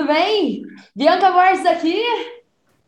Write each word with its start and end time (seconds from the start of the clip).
Tudo 0.00 0.14
bem? 0.14 0.62
Bianca 0.96 1.30
Borges 1.30 1.66
aqui. 1.66 2.02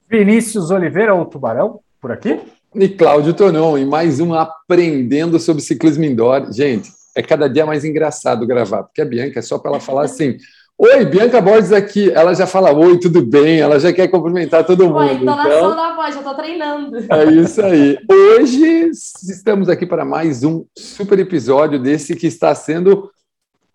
Vinícius 0.08 0.70
Oliveira, 0.70 1.14
o 1.14 1.26
Tubarão, 1.26 1.80
por 2.00 2.10
aqui. 2.10 2.40
E 2.74 2.88
Cláudio 2.88 3.34
Tonon, 3.34 3.76
e 3.76 3.84
mais 3.84 4.18
um 4.18 4.32
Aprendendo 4.32 5.38
sobre 5.38 5.60
Ciclismo 5.60 6.04
Indoor. 6.04 6.50
Gente, 6.50 6.90
é 7.14 7.22
cada 7.22 7.50
dia 7.50 7.66
mais 7.66 7.84
engraçado 7.84 8.46
gravar, 8.46 8.84
porque 8.84 9.02
a 9.02 9.04
Bianca 9.04 9.40
é 9.40 9.42
só 9.42 9.58
para 9.58 9.72
ela 9.72 9.80
falar 9.80 10.06
assim: 10.06 10.38
Oi, 10.78 11.04
Bianca 11.04 11.38
Borges 11.38 11.70
aqui. 11.70 12.10
Ela 12.10 12.32
já 12.32 12.46
fala 12.46 12.72
oi, 12.72 12.98
tudo 12.98 13.20
bem, 13.20 13.60
ela 13.60 13.78
já 13.78 13.92
quer 13.92 14.08
cumprimentar 14.08 14.64
todo 14.64 14.86
mundo. 14.86 14.96
Oi, 14.96 15.12
entonação 15.12 15.52
então, 15.52 15.76
da 15.76 15.94
voz, 15.94 16.14
já 16.14 16.20
estou 16.20 16.34
treinando. 16.34 16.96
É 16.96 17.24
isso 17.26 17.60
aí. 17.60 17.98
Hoje 18.10 18.90
estamos 19.28 19.68
aqui 19.68 19.84
para 19.84 20.06
mais 20.06 20.44
um 20.44 20.64
super 20.74 21.18
episódio 21.18 21.78
desse 21.78 22.16
que 22.16 22.26
está 22.26 22.54
sendo 22.54 23.10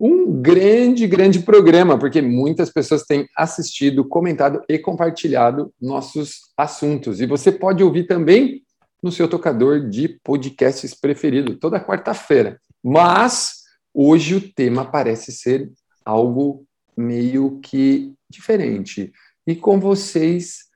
um 0.00 0.40
grande, 0.40 1.06
grande 1.06 1.40
programa, 1.40 1.98
porque 1.98 2.22
muitas 2.22 2.70
pessoas 2.70 3.02
têm 3.02 3.28
assistido, 3.36 4.04
comentado 4.04 4.62
e 4.68 4.78
compartilhado 4.78 5.72
nossos 5.80 6.52
assuntos. 6.56 7.20
E 7.20 7.26
você 7.26 7.50
pode 7.50 7.82
ouvir 7.82 8.06
também 8.06 8.62
no 9.02 9.10
seu 9.10 9.28
tocador 9.28 9.88
de 9.88 10.08
podcasts 10.22 10.94
preferido, 10.94 11.56
toda 11.56 11.84
quarta-feira. 11.84 12.60
Mas 12.82 13.62
hoje 13.92 14.36
o 14.36 14.52
tema 14.52 14.84
parece 14.84 15.32
ser 15.32 15.70
algo 16.04 16.64
meio 16.96 17.58
que 17.60 18.12
diferente. 18.30 19.12
E 19.46 19.56
com 19.56 19.80
vocês, 19.80 20.68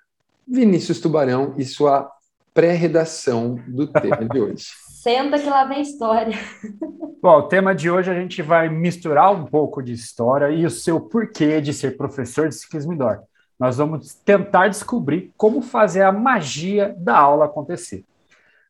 Vinícius 0.47 1.01
Tubarão 1.01 1.55
e 1.59 1.65
sua 1.65 2.11
pré-redação 2.55 3.57
do 3.67 3.87
tema 3.87 4.29
de 4.29 4.41
hoje. 4.41 4.67
Senta 5.03 5.37
que 5.37 5.51
lá 5.51 5.65
vem 5.65 5.81
história. 5.81 6.39
Bom, 7.21 7.39
o 7.39 7.43
tema 7.49 7.75
de 7.75 7.91
hoje 7.91 8.09
a 8.09 8.15
gente 8.15 8.41
vai 8.41 8.69
misturar 8.69 9.33
um 9.33 9.45
pouco 9.45 9.83
de 9.83 9.93
história 9.93 10.49
e 10.49 10.65
o 10.65 10.71
seu 10.71 11.01
porquê 11.01 11.61
de 11.61 11.75
ser 11.75 11.97
professor 11.97 12.49
de 12.49 12.55
ciclismo. 12.55 12.97
Nós 13.59 13.79
vamos 13.79 14.15
tentar 14.15 14.69
descobrir 14.69 15.33
como 15.37 15.61
fazer 15.61 16.03
a 16.03 16.13
magia 16.13 16.95
da 16.97 17.19
aula 17.19 17.47
acontecer. 17.47 18.05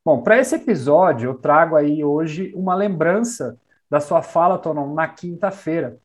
Bom, 0.02 0.22
para 0.22 0.38
esse 0.38 0.54
episódio 0.54 1.28
eu 1.28 1.34
trago 1.34 1.76
aí 1.76 2.02
hoje 2.02 2.50
uma 2.56 2.74
lembrança 2.74 3.58
da 3.90 4.00
sua 4.00 4.22
fala, 4.22 4.56
Tonon, 4.56 4.94
na 4.94 5.06
quinta-feira, 5.08 5.98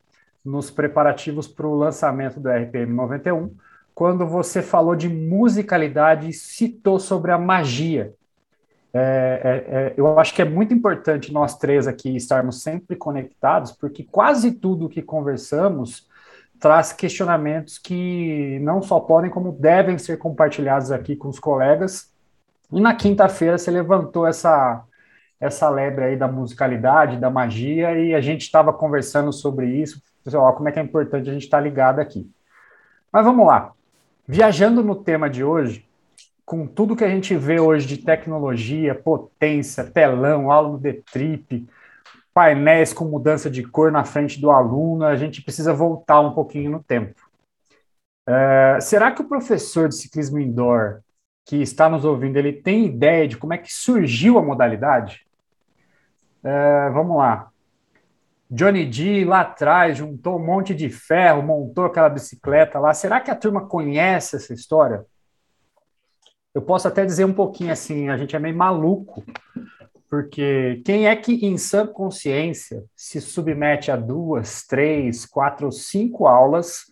nos 0.44 0.70
preparativos 0.70 1.48
para 1.48 1.66
o 1.66 1.74
lançamento 1.74 2.38
do 2.38 2.50
RPM 2.50 2.92
91, 2.92 3.50
quando 3.94 4.26
você 4.26 4.60
falou 4.60 4.94
de 4.94 5.08
musicalidade 5.08 6.28
e 6.28 6.34
citou 6.34 7.00
sobre 7.00 7.32
a 7.32 7.38
magia 7.38 8.12
é, 8.92 9.40
é, 9.44 9.76
é, 9.76 9.94
eu 9.96 10.18
acho 10.18 10.34
que 10.34 10.40
é 10.40 10.44
muito 10.44 10.72
importante 10.72 11.32
nós 11.32 11.56
três 11.58 11.86
aqui 11.86 12.16
estarmos 12.16 12.62
sempre 12.62 12.96
conectados, 12.96 13.72
porque 13.72 14.02
quase 14.02 14.52
tudo 14.52 14.88
que 14.88 15.02
conversamos 15.02 16.08
traz 16.58 16.92
questionamentos 16.92 17.78
que 17.78 18.58
não 18.60 18.82
só 18.82 18.98
podem, 18.98 19.30
como 19.30 19.52
devem 19.52 19.98
ser 19.98 20.16
compartilhados 20.18 20.90
aqui 20.90 21.14
com 21.14 21.28
os 21.28 21.38
colegas. 21.38 22.12
E 22.72 22.80
na 22.80 22.94
quinta-feira 22.94 23.56
você 23.56 23.70
levantou 23.70 24.26
essa, 24.26 24.82
essa 25.40 25.68
lebre 25.68 26.04
aí 26.04 26.16
da 26.16 26.26
musicalidade, 26.26 27.16
da 27.18 27.30
magia, 27.30 27.96
e 27.98 28.14
a 28.14 28.20
gente 28.20 28.42
estava 28.42 28.72
conversando 28.72 29.32
sobre 29.32 29.68
isso. 29.68 30.02
Pessoal, 30.24 30.54
como 30.54 30.68
é 30.68 30.72
que 30.72 30.80
é 30.80 30.82
importante 30.82 31.30
a 31.30 31.32
gente 31.32 31.44
estar 31.44 31.58
tá 31.58 31.62
ligado 31.62 32.00
aqui. 32.00 32.28
Mas 33.12 33.24
vamos 33.24 33.46
lá. 33.46 33.72
Viajando 34.26 34.82
no 34.82 34.96
tema 34.96 35.30
de 35.30 35.44
hoje, 35.44 35.87
com 36.48 36.66
tudo 36.66 36.96
que 36.96 37.04
a 37.04 37.10
gente 37.10 37.36
vê 37.36 37.60
hoje 37.60 37.86
de 37.86 37.98
tecnologia, 37.98 38.94
potência, 38.94 39.84
telão, 39.84 40.50
aula 40.50 40.70
no 40.70 40.78
D-Trip, 40.78 41.68
painéis 42.32 42.90
com 42.90 43.04
mudança 43.04 43.50
de 43.50 43.62
cor 43.62 43.92
na 43.92 44.02
frente 44.02 44.40
do 44.40 44.50
aluno, 44.50 45.04
a 45.04 45.14
gente 45.14 45.42
precisa 45.42 45.74
voltar 45.74 46.22
um 46.22 46.32
pouquinho 46.32 46.70
no 46.70 46.82
tempo. 46.82 47.20
Uh, 48.26 48.80
será 48.80 49.12
que 49.12 49.20
o 49.20 49.28
professor 49.28 49.90
de 49.90 49.96
ciclismo 49.96 50.38
indoor 50.38 51.00
que 51.44 51.56
está 51.56 51.86
nos 51.86 52.06
ouvindo, 52.06 52.38
ele 52.38 52.54
tem 52.54 52.86
ideia 52.86 53.28
de 53.28 53.36
como 53.36 53.52
é 53.52 53.58
que 53.58 53.70
surgiu 53.70 54.38
a 54.38 54.42
modalidade? 54.42 55.26
Uh, 56.42 56.90
vamos 56.94 57.18
lá. 57.18 57.50
Johnny 58.50 58.86
D 58.86 59.22
lá 59.26 59.42
atrás 59.42 59.98
juntou 59.98 60.38
um 60.38 60.46
monte 60.46 60.74
de 60.74 60.88
ferro, 60.88 61.42
montou 61.42 61.84
aquela 61.84 62.08
bicicleta 62.08 62.78
lá. 62.78 62.94
Será 62.94 63.20
que 63.20 63.30
a 63.30 63.36
turma 63.36 63.66
conhece 63.66 64.36
essa 64.36 64.54
história? 64.54 65.04
Eu 66.54 66.62
posso 66.62 66.88
até 66.88 67.04
dizer 67.04 67.24
um 67.24 67.32
pouquinho 67.32 67.72
assim, 67.72 68.08
a 68.08 68.16
gente 68.16 68.34
é 68.34 68.38
meio 68.38 68.56
maluco, 68.56 69.24
porque 70.08 70.80
quem 70.84 71.06
é 71.06 71.14
que 71.14 71.44
em 71.46 71.58
sã 71.58 71.86
consciência 71.86 72.84
se 72.96 73.20
submete 73.20 73.90
a 73.90 73.96
duas, 73.96 74.66
três, 74.66 75.26
quatro 75.26 75.66
ou 75.66 75.72
cinco 75.72 76.26
aulas 76.26 76.86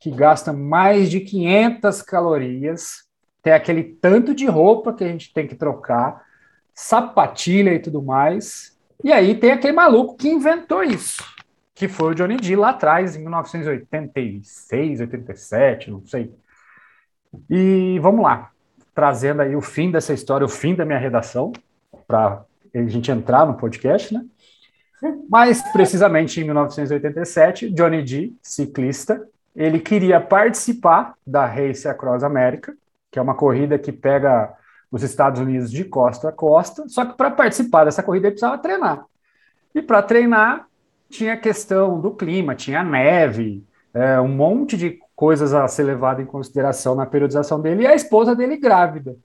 que 0.00 0.10
gastam 0.10 0.56
mais 0.56 1.10
de 1.10 1.20
500 1.20 2.02
calorias, 2.02 3.08
tem 3.42 3.52
aquele 3.52 3.82
tanto 3.84 4.34
de 4.34 4.46
roupa 4.46 4.92
que 4.92 5.04
a 5.04 5.08
gente 5.08 5.32
tem 5.32 5.46
que 5.46 5.56
trocar, 5.56 6.24
sapatilha 6.74 7.74
e 7.74 7.78
tudo 7.80 8.00
mais, 8.00 8.78
e 9.02 9.12
aí 9.12 9.34
tem 9.34 9.50
aquele 9.50 9.72
maluco 9.74 10.16
que 10.16 10.28
inventou 10.28 10.82
isso, 10.82 11.22
que 11.74 11.88
foi 11.88 12.12
o 12.12 12.14
Johnny 12.14 12.36
D 12.36 12.56
lá 12.56 12.70
atrás, 12.70 13.16
em 13.16 13.20
1986, 13.20 15.00
87, 15.00 15.90
não 15.90 16.04
sei. 16.06 16.32
E 17.50 17.98
vamos 18.00 18.22
lá 18.22 18.50
trazendo 18.98 19.42
aí 19.42 19.54
o 19.54 19.60
fim 19.60 19.92
dessa 19.92 20.12
história, 20.12 20.44
o 20.44 20.48
fim 20.48 20.74
da 20.74 20.84
minha 20.84 20.98
redação, 20.98 21.52
para 22.08 22.42
a 22.74 22.78
gente 22.88 23.12
entrar 23.12 23.46
no 23.46 23.54
podcast, 23.54 24.12
né? 24.12 24.24
Mas, 25.30 25.62
precisamente 25.70 26.40
em 26.40 26.44
1987, 26.44 27.70
Johnny 27.70 28.02
D, 28.02 28.32
ciclista, 28.42 29.24
ele 29.54 29.78
queria 29.78 30.20
participar 30.20 31.14
da 31.24 31.46
Race 31.46 31.86
Across 31.86 32.24
America, 32.24 32.76
que 33.08 33.20
é 33.20 33.22
uma 33.22 33.36
corrida 33.36 33.78
que 33.78 33.92
pega 33.92 34.52
os 34.90 35.04
Estados 35.04 35.40
Unidos 35.40 35.70
de 35.70 35.84
costa 35.84 36.30
a 36.30 36.32
costa, 36.32 36.88
só 36.88 37.04
que 37.04 37.16
para 37.16 37.30
participar 37.30 37.84
dessa 37.84 38.02
corrida 38.02 38.26
ele 38.26 38.32
precisava 38.32 38.58
treinar. 38.58 39.04
E 39.72 39.80
para 39.80 40.02
treinar, 40.02 40.66
tinha 41.08 41.34
a 41.34 41.40
questão 41.40 42.00
do 42.00 42.10
clima, 42.10 42.56
tinha 42.56 42.82
neve, 42.82 43.64
é, 43.94 44.20
um 44.20 44.26
monte 44.26 44.76
de 44.76 44.98
coisas 45.18 45.52
a 45.52 45.66
ser 45.66 45.82
levado 45.82 46.22
em 46.22 46.24
consideração 46.24 46.94
na 46.94 47.04
periodização 47.04 47.60
dele, 47.60 47.82
e 47.82 47.86
a 47.88 47.94
esposa 47.94 48.36
dele 48.36 48.56
grávida. 48.56 49.16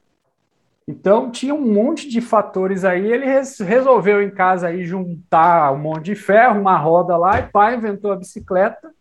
Então, 0.87 1.29
tinha 1.29 1.53
um 1.53 1.71
monte 1.71 2.09
de 2.09 2.19
fatores 2.19 2.83
aí, 2.83 3.11
ele 3.11 3.27
res 3.27 3.59
resolveu 3.59 4.19
em 4.19 4.31
casa 4.31 4.69
aí 4.69 4.83
juntar 4.83 5.71
um 5.71 5.77
monte 5.77 6.05
de 6.05 6.15
ferro, 6.15 6.59
uma 6.59 6.75
roda 6.77 7.15
lá, 7.15 7.39
e 7.39 7.43
pai 7.43 7.75
inventou 7.75 8.11
a 8.11 8.15
bicicleta. 8.15 8.91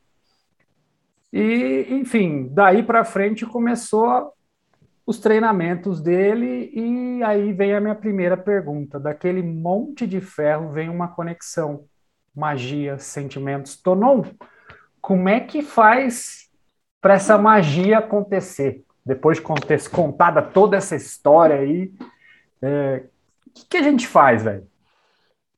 E, 1.32 1.86
enfim, 1.88 2.50
daí 2.52 2.82
para 2.82 3.04
frente 3.04 3.46
começou 3.46 4.30
os 5.06 5.18
treinamentos 5.18 5.98
dele, 5.98 6.70
e 6.74 7.22
aí 7.22 7.54
vem 7.54 7.74
a 7.74 7.80
minha 7.80 7.94
primeira 7.94 8.36
pergunta. 8.36 9.00
Daquele 9.00 9.42
monte 9.42 10.06
de 10.06 10.20
ferro 10.20 10.68
vem 10.68 10.90
uma 10.90 11.08
conexão, 11.08 11.84
magia, 12.36 12.98
sentimentos. 12.98 13.80
Tonon, 13.80 14.24
como 15.00 15.30
é 15.30 15.40
que 15.40 15.62
faz 15.62 16.41
para 17.02 17.14
essa 17.14 17.36
magia 17.36 17.98
acontecer. 17.98 18.84
Depois 19.04 19.38
de 19.38 19.66
ter 19.66 19.88
contada 19.88 20.40
toda 20.40 20.76
essa 20.76 20.94
história 20.94 21.56
aí, 21.56 21.90
é, 22.62 23.02
o 23.44 23.50
que, 23.52 23.66
que 23.70 23.76
a 23.76 23.82
gente 23.82 24.06
faz, 24.06 24.44
velho? 24.44 24.62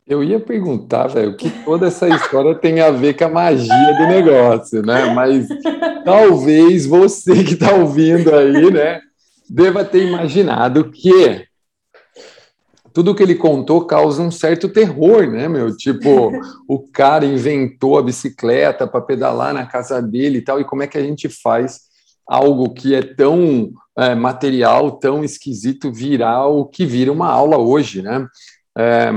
Eu 0.06 0.24
ia 0.24 0.40
perguntar, 0.40 1.06
velho, 1.08 1.32
o 1.32 1.36
que 1.36 1.50
toda 1.64 1.88
essa 1.88 2.08
história 2.08 2.54
tem 2.58 2.80
a 2.80 2.90
ver 2.90 3.14
com 3.14 3.24
a 3.26 3.28
magia 3.28 3.94
do 3.98 4.06
negócio, 4.06 4.82
né? 4.82 5.12
Mas 5.14 5.46
talvez 6.04 6.86
você 6.86 7.44
que 7.44 7.52
está 7.52 7.74
ouvindo 7.74 8.34
aí, 8.34 8.70
né, 8.70 9.00
deva 9.48 9.84
ter 9.84 10.06
imaginado 10.06 10.90
que 10.90 11.46
tudo 12.94 13.14
que 13.14 13.24
ele 13.24 13.34
contou 13.34 13.84
causa 13.84 14.22
um 14.22 14.30
certo 14.30 14.68
terror, 14.68 15.26
né, 15.26 15.48
meu? 15.48 15.76
Tipo, 15.76 16.30
o 16.68 16.78
cara 16.78 17.26
inventou 17.26 17.98
a 17.98 18.02
bicicleta 18.02 18.86
para 18.86 19.00
pedalar 19.00 19.52
na 19.52 19.66
casa 19.66 20.00
dele 20.00 20.38
e 20.38 20.42
tal, 20.42 20.60
e 20.60 20.64
como 20.64 20.84
é 20.84 20.86
que 20.86 20.96
a 20.96 21.02
gente 21.02 21.28
faz 21.28 21.80
algo 22.24 22.72
que 22.72 22.94
é 22.94 23.02
tão 23.02 23.72
é, 23.98 24.14
material, 24.14 24.92
tão 24.92 25.24
esquisito, 25.24 25.92
virar 25.92 26.46
o 26.46 26.64
que 26.64 26.86
vira 26.86 27.10
uma 27.10 27.28
aula 27.28 27.58
hoje, 27.58 28.00
né? 28.00 28.26
É, 28.78 29.10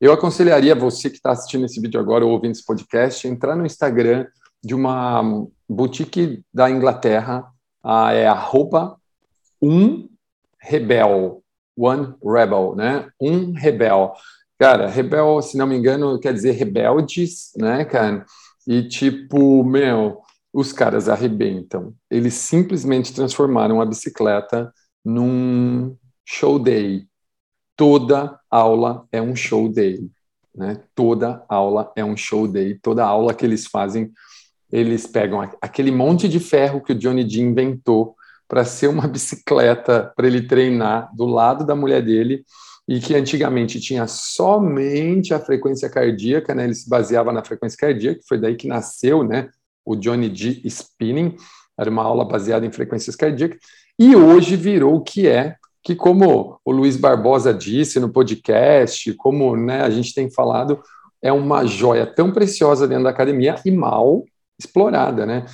eu 0.00 0.12
aconselharia 0.12 0.74
você 0.74 1.10
que 1.10 1.16
está 1.16 1.32
assistindo 1.32 1.66
esse 1.66 1.80
vídeo 1.80 2.00
agora 2.00 2.24
ou 2.24 2.32
ouvindo 2.32 2.52
esse 2.52 2.64
podcast, 2.64 3.28
entrar 3.28 3.54
no 3.54 3.66
Instagram 3.66 4.26
de 4.64 4.74
uma 4.74 5.22
boutique 5.68 6.42
da 6.52 6.70
Inglaterra, 6.70 7.44
a, 7.84 8.12
é 8.14 8.26
arroba 8.26 8.96
um 9.60 10.08
rebel, 10.58 11.42
One 11.78 12.14
Rebel, 12.24 12.74
né? 12.74 13.08
Um 13.20 13.52
rebel. 13.52 14.12
Cara, 14.58 14.88
rebel, 14.88 15.40
se 15.40 15.56
não 15.56 15.66
me 15.66 15.76
engano, 15.76 16.18
quer 16.18 16.34
dizer 16.34 16.52
rebeldes, 16.52 17.52
né, 17.56 17.84
cara? 17.84 18.24
E 18.66 18.82
tipo, 18.88 19.62
meu, 19.62 20.20
os 20.52 20.72
caras 20.72 21.08
arrebentam. 21.08 21.94
Eles 22.10 22.34
simplesmente 22.34 23.14
transformaram 23.14 23.80
a 23.80 23.86
bicicleta 23.86 24.72
num 25.04 25.96
show 26.26 26.58
day. 26.58 27.06
Toda 27.76 28.38
aula 28.50 29.06
é 29.12 29.22
um 29.22 29.36
show 29.36 29.68
day, 29.68 30.00
né? 30.54 30.82
Toda 30.94 31.44
aula 31.48 31.92
é 31.94 32.04
um 32.04 32.16
show 32.16 32.48
day. 32.48 32.76
Toda 32.82 33.04
aula 33.04 33.32
que 33.32 33.46
eles 33.46 33.66
fazem 33.66 34.12
eles 34.70 35.06
pegam 35.06 35.40
aquele 35.60 35.90
monte 35.90 36.28
de 36.28 36.38
ferro 36.38 36.82
que 36.82 36.92
o 36.92 36.98
Johnny 36.98 37.24
D 37.24 37.40
inventou 37.40 38.14
para 38.48 38.64
ser 38.64 38.88
uma 38.88 39.06
bicicleta 39.08 40.12
para 40.16 40.26
ele 40.26 40.42
treinar 40.42 41.14
do 41.14 41.26
lado 41.26 41.64
da 41.64 41.76
mulher 41.76 42.02
dele 42.02 42.44
e 42.88 42.98
que 43.00 43.14
antigamente 43.14 43.78
tinha 43.78 44.06
somente 44.06 45.34
a 45.34 45.38
frequência 45.38 45.90
cardíaca, 45.90 46.54
né? 46.54 46.64
Ele 46.64 46.74
se 46.74 46.88
baseava 46.88 47.30
na 47.30 47.44
frequência 47.44 47.76
cardíaca, 47.76 48.20
que 48.20 48.26
foi 48.26 48.38
daí 48.38 48.56
que 48.56 48.66
nasceu, 48.66 49.22
né? 49.22 49.50
O 49.84 49.94
Johnny 49.94 50.30
D 50.30 50.62
Spinning 50.64 51.36
era 51.78 51.90
uma 51.90 52.02
aula 52.02 52.24
baseada 52.24 52.64
em 52.64 52.72
frequências 52.72 53.14
cardíacas 53.14 53.58
e 53.98 54.16
hoje 54.16 54.56
virou 54.56 54.96
o 54.96 55.02
que 55.02 55.28
é, 55.28 55.56
que 55.82 55.94
como 55.94 56.58
o 56.64 56.72
Luiz 56.72 56.96
Barbosa 56.96 57.52
disse 57.52 58.00
no 58.00 58.08
podcast, 58.08 59.12
como 59.14 59.56
né, 59.56 59.82
a 59.82 59.90
gente 59.90 60.14
tem 60.14 60.30
falado, 60.30 60.80
é 61.20 61.32
uma 61.32 61.64
joia 61.66 62.06
tão 62.06 62.32
preciosa 62.32 62.86
dentro 62.86 63.04
da 63.04 63.10
academia 63.10 63.56
e 63.64 63.70
mal 63.70 64.24
explorada, 64.58 65.24
né? 65.24 65.46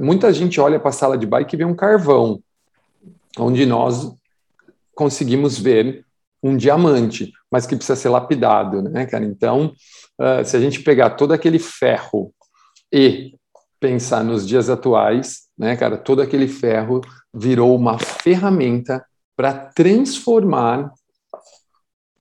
Muita 0.00 0.32
gente 0.32 0.60
olha 0.60 0.78
para 0.78 0.90
a 0.90 0.92
sala 0.92 1.18
de 1.18 1.26
bike 1.26 1.54
e 1.54 1.58
vê 1.58 1.64
um 1.64 1.74
carvão, 1.74 2.40
onde 3.38 3.66
nós 3.66 4.14
conseguimos 4.94 5.58
ver 5.58 6.04
um 6.42 6.56
diamante, 6.56 7.32
mas 7.50 7.66
que 7.66 7.74
precisa 7.74 7.96
ser 7.96 8.10
lapidado, 8.10 8.82
né, 8.82 9.06
cara? 9.06 9.24
Então, 9.24 9.72
uh, 10.20 10.44
se 10.44 10.56
a 10.56 10.60
gente 10.60 10.82
pegar 10.82 11.10
todo 11.10 11.32
aquele 11.32 11.58
ferro 11.58 12.32
e 12.92 13.34
pensar 13.80 14.22
nos 14.22 14.46
dias 14.46 14.70
atuais, 14.70 15.44
né, 15.58 15.76
cara, 15.76 15.96
todo 15.96 16.22
aquele 16.22 16.46
ferro 16.46 17.00
virou 17.32 17.74
uma 17.74 17.98
ferramenta 17.98 19.04
para 19.36 19.52
transformar 19.52 20.92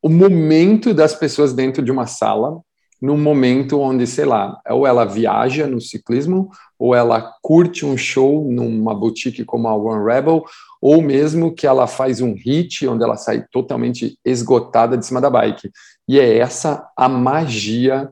o 0.01 0.09
momento 0.09 0.94
das 0.94 1.13
pessoas 1.13 1.53
dentro 1.53 1.83
de 1.83 1.91
uma 1.91 2.07
sala 2.07 2.62
num 3.03 3.17
momento 3.17 3.81
onde, 3.81 4.07
sei 4.07 4.23
lá, 4.23 4.61
ou 4.69 4.88
ela 4.88 5.03
viaja 5.03 5.67
no 5.67 5.81
ciclismo, 5.81 6.50
ou 6.79 6.95
ela 6.95 7.33
curte 7.41 7.85
um 7.85 7.97
show 7.97 8.50
numa 8.50 8.95
boutique 8.95 9.44
como 9.44 9.67
a 9.67 9.75
One 9.75 10.05
Rebel, 10.05 10.41
ou 10.81 11.01
mesmo 11.01 11.53
que 11.53 11.67
ela 11.67 11.85
faz 11.85 12.21
um 12.21 12.33
hit 12.33 12.88
onde 12.88 13.03
ela 13.03 13.17
sai 13.17 13.45
totalmente 13.51 14.17
esgotada 14.23 14.97
de 14.97 15.05
cima 15.05 15.19
da 15.19 15.29
bike. 15.29 15.69
E 16.07 16.17
é 16.17 16.38
essa 16.38 16.88
a 16.95 17.09
magia 17.09 18.09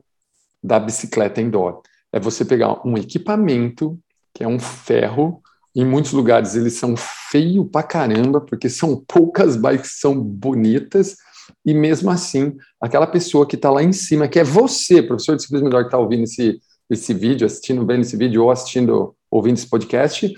da 0.62 0.78
bicicleta 0.78 1.40
indoor. 1.40 1.80
É 2.12 2.20
você 2.20 2.44
pegar 2.44 2.86
um 2.86 2.94
equipamento 2.98 3.98
que 4.34 4.44
é 4.44 4.46
um 4.46 4.58
ferro, 4.58 5.40
em 5.74 5.86
muitos 5.86 6.12
lugares 6.12 6.54
eles 6.54 6.74
são 6.74 6.94
feio 6.98 7.64
pra 7.64 7.82
caramba, 7.82 8.42
porque 8.42 8.68
são 8.68 9.02
poucas 9.08 9.56
bikes 9.56 9.92
que 9.92 10.00
são 10.00 10.20
bonitas, 10.20 11.16
e 11.64 11.72
mesmo 11.74 12.10
assim, 12.10 12.56
aquela 12.80 13.06
pessoa 13.06 13.46
que 13.46 13.56
está 13.56 13.70
lá 13.70 13.82
em 13.82 13.92
cima, 13.92 14.28
que 14.28 14.38
é 14.38 14.44
você, 14.44 15.02
professor 15.02 15.36
de 15.36 15.42
ciclismo 15.42 15.68
melhor 15.68 15.82
que 15.82 15.88
está 15.88 15.98
ouvindo 15.98 16.24
esse, 16.24 16.60
esse 16.90 17.14
vídeo, 17.14 17.46
assistindo, 17.46 17.86
vendo 17.86 18.02
esse 18.02 18.16
vídeo 18.16 18.42
ou 18.42 18.50
assistindo, 18.50 19.14
ouvindo 19.30 19.56
esse 19.56 19.68
podcast, 19.68 20.32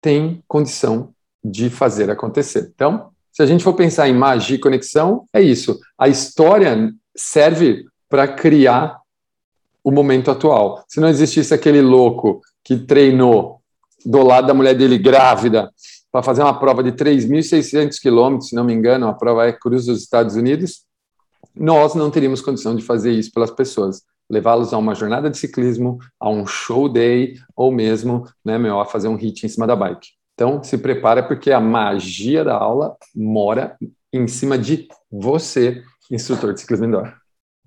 tem 0.00 0.42
condição 0.46 1.14
de 1.42 1.70
fazer 1.70 2.10
acontecer. 2.10 2.70
Então, 2.74 3.10
se 3.32 3.42
a 3.42 3.46
gente 3.46 3.64
for 3.64 3.74
pensar 3.74 4.08
em 4.08 4.14
magia 4.14 4.56
e 4.56 4.60
conexão, 4.60 5.26
é 5.32 5.40
isso. 5.40 5.80
A 5.98 6.08
história 6.08 6.92
serve 7.16 7.84
para 8.08 8.28
criar 8.28 8.98
o 9.82 9.90
momento 9.90 10.30
atual. 10.30 10.84
Se 10.88 11.00
não 11.00 11.08
existisse 11.08 11.52
aquele 11.52 11.82
louco 11.82 12.40
que 12.62 12.78
treinou 12.78 13.60
do 14.04 14.22
lado 14.22 14.46
da 14.46 14.54
mulher 14.54 14.74
dele 14.74 14.98
grávida 14.98 15.70
para 16.14 16.22
fazer 16.22 16.42
uma 16.42 16.56
prova 16.56 16.80
de 16.80 16.92
3.600 16.92 18.00
quilômetros, 18.00 18.50
se 18.50 18.54
não 18.54 18.62
me 18.62 18.72
engano, 18.72 19.08
a 19.08 19.12
prova 19.12 19.48
é 19.48 19.52
Cruz 19.52 19.86
dos 19.86 20.00
Estados 20.00 20.36
Unidos, 20.36 20.84
nós 21.52 21.96
não 21.96 22.08
teríamos 22.08 22.40
condição 22.40 22.76
de 22.76 22.84
fazer 22.84 23.10
isso 23.10 23.32
pelas 23.32 23.50
pessoas, 23.50 24.00
levá-los 24.30 24.72
a 24.72 24.78
uma 24.78 24.94
jornada 24.94 25.28
de 25.28 25.36
ciclismo, 25.36 25.98
a 26.20 26.30
um 26.30 26.46
show 26.46 26.88
day, 26.88 27.34
ou 27.56 27.72
mesmo, 27.72 28.28
né, 28.44 28.56
meu, 28.56 28.78
a 28.78 28.86
fazer 28.86 29.08
um 29.08 29.16
hit 29.16 29.44
em 29.44 29.48
cima 29.48 29.66
da 29.66 29.74
bike. 29.74 30.06
Então, 30.34 30.62
se 30.62 30.78
prepara 30.78 31.20
porque 31.20 31.50
a 31.50 31.58
magia 31.58 32.44
da 32.44 32.54
aula 32.54 32.96
mora 33.12 33.76
em 34.12 34.28
cima 34.28 34.56
de 34.56 34.86
você, 35.10 35.82
instrutor 36.12 36.54
de 36.54 36.60
ciclismo 36.60 36.86
indoor. 36.86 37.12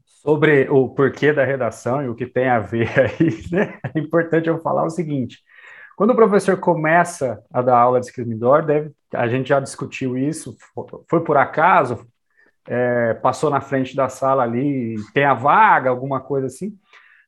Sobre 0.06 0.70
o 0.70 0.88
porquê 0.88 1.34
da 1.34 1.44
redação 1.44 2.02
e 2.02 2.08
o 2.08 2.16
que 2.16 2.26
tem 2.26 2.48
a 2.48 2.60
ver 2.60 2.88
aí, 2.98 3.44
né? 3.52 3.78
É 3.94 4.00
importante 4.00 4.48
eu 4.48 4.62
falar 4.62 4.86
o 4.86 4.90
seguinte: 4.90 5.40
quando 5.98 6.12
o 6.12 6.16
professor 6.16 6.58
começa 6.60 7.44
a 7.52 7.60
dar 7.60 7.80
aula 7.80 8.00
de 8.00 8.12
indoor, 8.22 8.64
deve, 8.64 8.92
a 9.12 9.28
gente 9.28 9.50
já 9.50 9.60
discutiu 9.60 10.16
isso, 10.16 10.56
foi 11.10 11.24
por 11.24 11.38
acaso, 11.38 12.08
é, 12.68 13.16
passou 13.16 13.50
na 13.50 13.62
frente 13.62 13.96
da 13.96 14.08
sala 14.08 14.44
ali, 14.44 14.96
tem 15.12 15.26
a 15.26 15.34
vaga, 15.34 15.90
alguma 15.90 16.22
coisa 16.22 16.46
assim. 16.46 16.78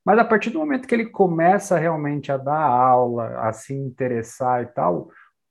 Mas 0.06 0.20
a 0.20 0.24
partir 0.24 0.52
do 0.52 0.60
momento 0.60 0.88
que 0.88 0.94
ele 0.94 1.08
começa 1.08 1.80
realmente 1.80 2.32
a 2.32 2.38
dar 2.38 2.62
aula, 2.62 3.40
a 3.40 3.52
se 3.52 3.74
interessar 3.74 4.62
e 4.62 4.68
tal, 4.68 5.10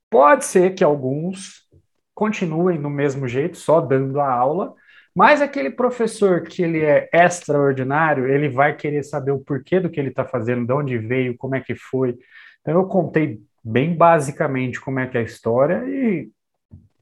pode 0.09 0.45
ser 0.45 0.73
que 0.73 0.83
alguns 0.83 1.67
continuem 2.15 2.79
no 2.79 2.89
mesmo 2.89 3.27
jeito, 3.27 3.57
só 3.57 3.81
dando 3.81 4.21
a 4.21 4.31
aula, 4.31 4.73
mas 5.13 5.41
aquele 5.41 5.71
professor 5.71 6.43
que 6.43 6.63
ele 6.63 6.85
é 6.85 7.09
extraordinário, 7.11 8.29
ele 8.29 8.47
vai 8.47 8.77
querer 8.77 9.03
saber 9.03 9.31
o 9.31 9.39
porquê 9.39 9.77
do 9.81 9.89
que 9.89 9.99
ele 9.99 10.07
está 10.07 10.23
fazendo, 10.23 10.65
de 10.65 10.71
onde 10.71 10.97
veio, 10.97 11.35
como 11.37 11.55
é 11.55 11.59
que 11.59 11.75
foi. 11.75 12.17
Então 12.61 12.75
eu 12.75 12.85
contei 12.85 13.41
bem 13.63 13.95
basicamente 13.95 14.79
como 14.79 14.99
é 14.99 15.07
que 15.07 15.17
é 15.17 15.21
a 15.21 15.23
história 15.23 15.83
e 15.85 16.29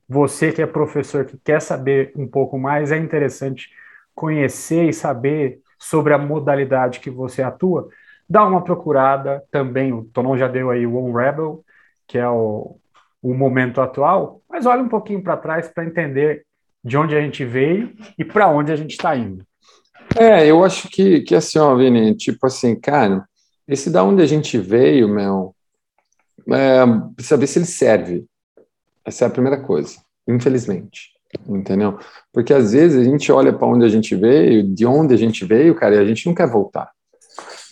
você 0.08 0.52
que 0.52 0.62
é 0.62 0.66
professor 0.66 1.26
que 1.26 1.38
quer 1.38 1.62
saber 1.62 2.14
um 2.16 2.28
pouco 2.28 2.58
mais, 2.58 2.92
é 2.92 2.98
interessante 2.98 3.70
conhecer 4.16 4.90
e 4.90 4.94
saber 4.94 5.60
sobre 5.78 6.14
a 6.14 6.18
modalidade 6.18 7.00
que 7.00 7.10
você 7.10 7.44
atua, 7.44 7.88
dá 8.28 8.46
uma 8.46 8.64
procurada 8.64 9.44
também, 9.52 9.94
o 9.94 10.06
Tonon 10.06 10.38
já 10.38 10.48
deu 10.48 10.72
aí 10.72 10.88
o 10.88 10.96
One 10.96 11.14
Rebel, 11.14 11.64
que 12.08 12.18
é 12.18 12.28
o, 12.28 12.80
o 13.22 13.34
momento 13.34 13.82
atual, 13.82 14.42
mas 14.50 14.66
olha 14.66 14.82
um 14.82 14.90
pouquinho 14.90 15.22
para 15.22 15.38
trás 15.38 15.68
para 15.68 15.86
entender 15.86 16.46
de 16.84 16.98
onde 16.98 17.16
a 17.16 17.22
gente 17.22 17.44
veio 17.44 17.94
e 18.18 18.24
para 18.24 18.48
onde 18.48 18.72
a 18.72 18.76
gente 18.76 18.92
está 18.92 19.16
indo. 19.16 19.46
É, 20.16 20.48
eu 20.48 20.64
acho 20.64 20.90
que, 20.90 21.22
que 21.22 21.36
assim, 21.36 21.60
ó, 21.60 21.76
Vini, 21.76 22.16
tipo 22.16 22.48
assim, 22.48 22.80
cara, 22.80 23.26
esse 23.68 23.90
da 23.90 24.04
onde 24.04 24.22
a 24.22 24.26
gente 24.26 24.58
veio, 24.58 25.10
meu, 25.10 25.54
é, 26.50 26.86
precisa 27.16 27.38
ver 27.38 27.48
se 27.48 27.60
ele 27.60 27.66
serve. 27.66 28.26
Essa 29.06 29.26
é 29.26 29.28
a 29.28 29.32
primeira 29.32 29.60
coisa, 29.60 29.98
infelizmente. 30.28 31.18
Entendeu? 31.48 32.00
Porque 32.32 32.54
às 32.54 32.72
vezes 32.72 33.02
a 33.02 33.04
gente 33.04 33.32
olha 33.32 33.52
para 33.52 33.68
onde 33.68 33.86
a 33.86 33.90
gente 33.90 34.16
veio, 34.16 34.64
de 34.64 34.86
onde 34.86 35.14
a 35.14 35.18
gente 35.18 35.46
veio, 35.46 35.76
cara, 35.76 35.96
e 35.96 36.00
a 36.00 36.06
gente 36.06 36.26
não 36.26 36.34
quer 36.34 36.48
voltar. 36.48 36.90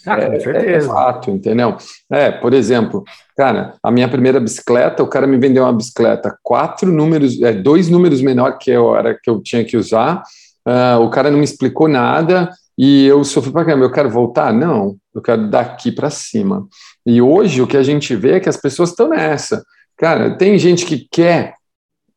Ah, 0.06 0.20
é, 0.20 0.30
com 0.30 0.40
certeza. 0.40 0.70
É, 0.70 0.82
fato, 0.82 1.32
entendeu? 1.32 1.78
É, 2.12 2.32
por 2.32 2.54
exemplo, 2.54 3.04
cara, 3.36 3.76
a 3.82 3.90
minha 3.90 4.08
primeira 4.08 4.40
bicicleta, 4.40 5.02
o 5.02 5.08
cara 5.08 5.26
me 5.26 5.38
vendeu 5.38 5.64
uma 5.64 5.74
bicicleta 5.74 6.38
quatro 6.44 6.92
números, 6.92 7.42
é, 7.42 7.54
dois 7.54 7.90
números 7.90 8.22
menor 8.22 8.58
que 8.58 8.70
eu 8.70 8.96
era 8.96 9.18
que 9.20 9.30
eu 9.30 9.42
tinha 9.42 9.64
que 9.66 9.76
usar. 9.76 10.22
Uh, 10.68 11.00
o 11.02 11.10
cara 11.10 11.30
não 11.30 11.38
me 11.38 11.44
explicou 11.44 11.88
nada 11.88 12.50
e 12.78 13.06
eu 13.06 13.24
sofri 13.24 13.52
para 13.52 13.66
caramba. 13.66 13.86
Eu 13.86 13.92
quero 13.92 14.10
voltar? 14.10 14.54
Não, 14.54 14.96
eu 15.16 15.22
quero 15.22 15.50
daqui 15.50 15.92
para 15.92 16.10
cima. 16.10 16.68
E 17.06 17.22
hoje 17.22 17.62
o 17.62 17.68
que 17.68 17.78
a 17.78 17.84
gente 17.84 18.16
vê 18.16 18.34
é 18.34 18.40
que 18.40 18.50
as 18.50 18.58
pessoas 18.58 18.90
estão 18.90 19.10
nessa. 19.10 19.64
Cara, 19.98 20.38
tem 20.38 20.58
gente 20.60 20.86
que 20.86 21.08
quer 21.10 21.56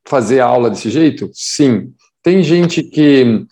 fazer 0.06 0.40
aula 0.40 0.68
desse 0.68 0.90
jeito? 0.90 1.30
Sim. 1.32 1.92
Tem 2.22 2.42
gente 2.42 2.82
que 2.82 3.46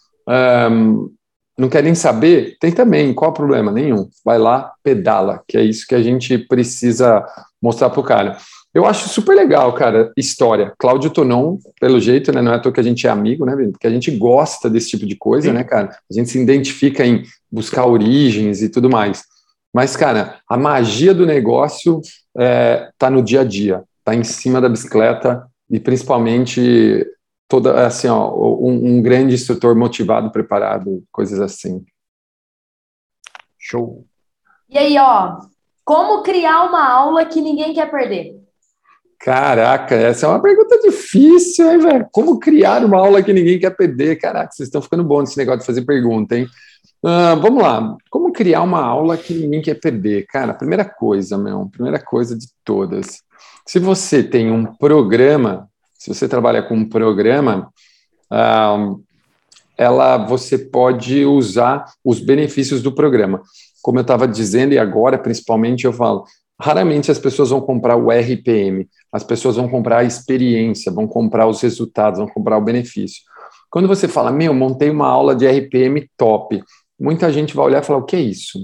um, 0.71 1.11
não 1.59 1.69
quer 1.69 1.83
nem 1.83 1.95
saber? 1.95 2.57
Tem 2.61 2.73
também. 2.73 3.15
Qual 3.15 3.31
o 3.31 3.35
problema? 3.35 3.71
Nenhum. 3.71 4.09
Vai 4.25 4.39
lá, 4.39 4.73
pedala, 4.83 5.43
que 5.47 5.57
é 5.57 5.63
isso 5.63 5.87
que 5.87 5.95
a 5.95 6.03
gente 6.03 6.37
precisa 6.37 7.25
mostrar 7.63 7.91
para 7.91 8.01
o 8.01 8.05
cara. 8.05 8.37
Eu 8.75 8.85
acho 8.85 9.09
super 9.09 9.35
legal, 9.35 9.73
cara, 9.73 10.13
história. 10.19 10.75
Cláudio 10.79 11.09
Tonon, 11.09 11.57
pelo 11.81 11.99
jeito, 11.99 12.31
né? 12.31 12.43
Não 12.43 12.53
é 12.53 12.57
à 12.57 12.59
toa 12.59 12.73
que 12.73 12.81
a 12.81 12.83
gente 12.83 13.07
é 13.07 13.11
amigo, 13.11 13.47
né, 13.47 13.57
Porque 13.71 13.87
a 13.87 13.91
gente 13.91 14.11
gosta 14.11 14.69
desse 14.69 14.91
tipo 14.91 15.07
de 15.07 15.17
coisa, 15.17 15.49
Sim. 15.49 15.55
né, 15.55 15.65
cara? 15.65 15.97
A 16.11 16.13
gente 16.13 16.29
se 16.29 16.39
identifica 16.39 17.03
em 17.03 17.23
buscar 17.51 17.87
origens 17.87 18.61
e 18.61 18.69
tudo 18.69 18.91
mais. 18.91 19.25
Mas, 19.77 19.95
cara, 19.95 20.41
a 20.49 20.57
magia 20.57 21.13
do 21.13 21.27
negócio 21.27 22.01
é, 22.35 22.91
tá 22.97 23.11
no 23.11 23.23
dia 23.23 23.43
a 23.43 23.45
dia, 23.45 23.85
tá 24.03 24.15
em 24.15 24.25
cima 24.25 24.59
da 24.59 24.71
bicicleta 24.71 25.47
e 25.69 25.79
principalmente 25.79 27.07
toda 27.47 27.87
assim, 27.87 28.09
ó, 28.09 28.35
um, 28.59 28.97
um 28.97 29.03
grande 29.03 29.35
instrutor 29.35 29.77
motivado, 29.77 30.33
preparado, 30.33 31.05
coisas 31.13 31.39
assim. 31.41 31.85
Show. 33.59 34.07
E 34.67 34.79
aí, 34.79 34.97
ó, 34.97 35.41
como 35.85 36.23
criar 36.23 36.65
uma 36.65 36.91
aula 36.91 37.27
que 37.27 37.43
ninguém 37.43 37.75
quer 37.75 37.91
perder? 37.91 38.35
Caraca, 39.21 39.95
essa 39.95 40.25
é 40.25 40.29
uma 40.31 40.41
pergunta 40.41 40.81
difícil, 40.81 41.71
hein, 41.71 41.79
velho? 41.81 42.09
Como 42.13 42.41
criar 42.41 42.83
uma 42.83 42.97
aula 42.97 43.23
que 43.23 43.33
ninguém 43.35 43.59
quer 43.59 43.77
perder? 43.77 44.17
Caraca, 44.17 44.53
vocês 44.53 44.69
estão 44.69 44.81
ficando 44.81 45.05
bons 45.05 45.25
nesse 45.25 45.37
negócio 45.37 45.61
de 45.61 45.67
fazer 45.67 45.83
pergunta, 45.85 46.35
hein? 46.35 46.47
Uh, 47.07 47.41
vamos 47.41 47.63
lá. 47.63 47.97
Como 48.11 48.33
criar 48.33 48.63
uma 48.63 48.81
aula 48.81 49.17
que 49.17 49.33
ninguém 49.33 49.63
quer 49.63 49.79
perder? 49.79 50.27
Cara, 50.27 50.53
primeira 50.53 50.85
coisa, 50.85 51.39
meu, 51.39 51.69
primeira 51.71 52.01
coisa 52.03 52.37
de 52.37 52.49
todas. 52.65 53.23
Se 53.65 53.79
você 53.79 54.25
tem 54.25 54.51
um 54.51 54.65
programa, 54.65 55.71
se 55.95 56.13
você 56.13 56.27
trabalha 56.27 56.65
com 56.65 56.75
um 56.75 56.89
programa, 56.89 57.73
uh, 58.29 59.01
ela 59.79 60.17
você 60.17 60.59
pode 60.59 61.25
usar 61.25 61.85
os 62.05 62.19
benefícios 62.19 62.83
do 62.83 62.91
programa. 62.91 63.41
Como 63.81 63.99
eu 63.99 64.03
estava 64.03 64.27
dizendo, 64.27 64.73
e 64.73 64.79
agora 64.79 65.17
principalmente 65.17 65.85
eu 65.85 65.93
falo, 65.93 66.25
raramente 66.61 67.09
as 67.13 67.21
pessoas 67.21 67.51
vão 67.51 67.61
comprar 67.61 67.95
o 67.95 68.11
RPM, 68.11 68.89
as 69.13 69.23
pessoas 69.23 69.55
vão 69.55 69.69
comprar 69.69 69.99
a 69.99 70.05
experiência, 70.05 70.91
vão 70.91 71.07
comprar 71.07 71.47
os 71.47 71.61
resultados, 71.61 72.19
vão 72.19 72.27
comprar 72.27 72.59
o 72.59 72.65
benefício. 72.65 73.23
Quando 73.71 73.87
você 73.87 74.09
fala, 74.09 74.33
meu, 74.33 74.53
montei 74.53 74.91
uma 74.91 75.07
aula 75.07 75.37
de 75.37 75.47
RPM 75.47 76.11
top, 76.17 76.61
muita 76.99 77.33
gente 77.33 77.55
vai 77.55 77.67
olhar 77.67 77.83
e 77.83 77.87
falar, 77.87 77.99
o 77.99 78.05
que 78.05 78.17
é 78.17 78.21
isso? 78.21 78.59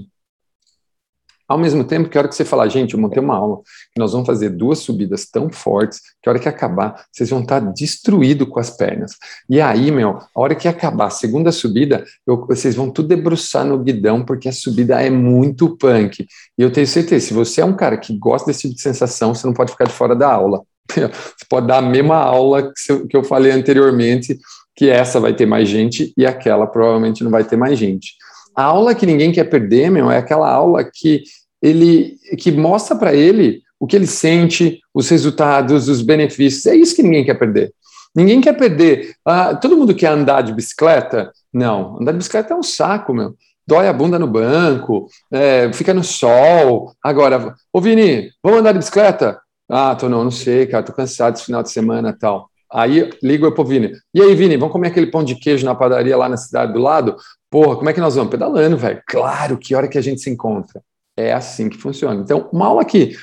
Ao 1.47 1.57
mesmo 1.57 1.83
tempo 1.83 2.09
que 2.09 2.17
a 2.17 2.21
hora 2.21 2.27
que 2.27 2.35
você 2.35 2.45
falar, 2.45 2.67
gente, 2.69 2.93
eu 2.93 2.99
montei 2.99 3.21
uma 3.21 3.35
aula, 3.35 3.57
que 3.57 3.99
nós 3.99 4.13
vamos 4.13 4.25
fazer 4.25 4.49
duas 4.49 4.79
subidas 4.79 5.25
tão 5.29 5.51
fortes, 5.51 5.99
que 6.21 6.29
a 6.29 6.31
hora 6.31 6.39
que 6.39 6.47
acabar, 6.47 7.05
vocês 7.11 7.29
vão 7.29 7.41
estar 7.41 7.59
destruídos 7.59 8.47
com 8.47 8.59
as 8.59 8.69
pernas. 8.69 9.11
E 9.49 9.59
aí, 9.59 9.91
meu, 9.91 10.17
a 10.17 10.39
hora 10.39 10.55
que 10.55 10.67
acabar 10.67 11.07
a 11.07 11.11
segunda 11.11 11.51
subida, 11.51 12.05
eu, 12.25 12.45
vocês 12.47 12.75
vão 12.75 12.89
tudo 12.89 13.09
debruçar 13.09 13.65
no 13.65 13.77
guidão, 13.77 14.23
porque 14.23 14.47
a 14.47 14.53
subida 14.53 15.01
é 15.01 15.09
muito 15.09 15.77
punk. 15.77 16.25
E 16.57 16.61
eu 16.61 16.71
tenho 16.71 16.87
certeza, 16.87 17.27
se 17.27 17.33
você 17.33 17.61
é 17.61 17.65
um 17.65 17.75
cara 17.75 17.97
que 17.97 18.17
gosta 18.17 18.47
desse 18.47 18.61
tipo 18.61 18.75
de 18.75 18.81
sensação, 18.81 19.35
você 19.35 19.45
não 19.45 19.53
pode 19.53 19.73
ficar 19.73 19.85
de 19.85 19.93
fora 19.93 20.15
da 20.15 20.31
aula. 20.31 20.63
Você 20.93 21.45
pode 21.49 21.65
dar 21.65 21.77
a 21.77 21.81
mesma 21.81 22.17
aula 22.17 22.71
que 23.09 23.15
eu 23.15 23.23
falei 23.23 23.51
anteriormente, 23.51 24.37
que 24.75 24.89
essa 24.89 25.19
vai 25.19 25.33
ter 25.33 25.45
mais 25.45 25.67
gente 25.69 26.13
e 26.17 26.25
aquela 26.25 26.67
provavelmente 26.67 27.23
não 27.23 27.31
vai 27.31 27.43
ter 27.43 27.55
mais 27.55 27.77
gente. 27.77 28.13
A 28.55 28.63
aula 28.63 28.95
que 28.95 29.05
ninguém 29.05 29.31
quer 29.31 29.45
perder, 29.45 29.89
meu, 29.89 30.11
é 30.11 30.17
aquela 30.17 30.49
aula 30.49 30.83
que 30.83 31.23
ele 31.61 32.17
que 32.37 32.51
mostra 32.51 32.95
para 32.95 33.13
ele 33.13 33.61
o 33.79 33.87
que 33.87 33.95
ele 33.95 34.07
sente, 34.07 34.79
os 34.93 35.09
resultados, 35.09 35.89
os 35.89 36.01
benefícios. 36.01 36.65
É 36.65 36.75
isso 36.75 36.95
que 36.95 37.03
ninguém 37.03 37.25
quer 37.25 37.33
perder. 37.33 37.73
Ninguém 38.15 38.39
quer 38.39 38.53
perder. 38.53 39.15
Ah, 39.25 39.55
todo 39.55 39.75
mundo 39.75 39.95
quer 39.95 40.07
andar 40.07 40.41
de 40.41 40.53
bicicleta? 40.53 41.31
Não, 41.51 41.97
andar 41.99 42.11
de 42.11 42.19
bicicleta 42.19 42.53
é 42.53 42.57
um 42.57 42.63
saco, 42.63 43.13
meu. 43.13 43.35
Dói 43.65 43.87
a 43.87 43.93
bunda 43.93 44.19
no 44.19 44.27
banco, 44.27 45.07
é, 45.31 45.71
fica 45.73 45.93
no 45.93 46.03
sol. 46.03 46.93
Agora, 47.03 47.55
ô 47.71 47.81
Vini, 47.81 48.29
vamos 48.43 48.59
andar 48.59 48.73
de 48.73 48.79
bicicleta? 48.79 49.39
Ah, 49.69 49.95
tô 49.95 50.07
não, 50.07 50.23
não 50.23 50.31
sei, 50.31 50.65
cara, 50.67 50.83
tô 50.83 50.93
cansado 50.93 51.35
esse 51.35 51.45
final 51.45 51.63
de 51.63 51.71
semana 51.71 52.15
tal. 52.17 52.49
Aí 52.73 53.07
ligo 53.21 53.45
eu 53.45 53.53
pro 53.53 53.63
Vini. 53.63 53.91
E 54.11 54.19
aí, 54.19 54.33
Vini, 54.33 54.57
vamos 54.57 54.71
comer 54.71 54.87
aquele 54.87 55.07
pão 55.07 55.23
de 55.23 55.35
queijo 55.35 55.63
na 55.63 55.75
padaria 55.75 56.17
lá 56.17 56.27
na 56.27 56.37
cidade 56.37 56.73
do 56.73 56.79
lado? 56.79 57.15
Porra, 57.49 57.75
como 57.75 57.87
é 57.87 57.93
que 57.93 58.01
nós 58.01 58.15
vamos? 58.15 58.31
Pedalando, 58.31 58.75
velho. 58.75 58.99
Claro, 59.07 59.59
que 59.59 59.75
hora 59.75 59.87
que 59.87 59.97
a 59.97 60.01
gente 60.01 60.21
se 60.21 60.29
encontra. 60.31 60.81
É 61.15 61.31
assim 61.31 61.69
que 61.69 61.77
funciona. 61.77 62.19
Então, 62.19 62.49
uma 62.51 62.65
aula 62.65 62.83
que 62.83 63.15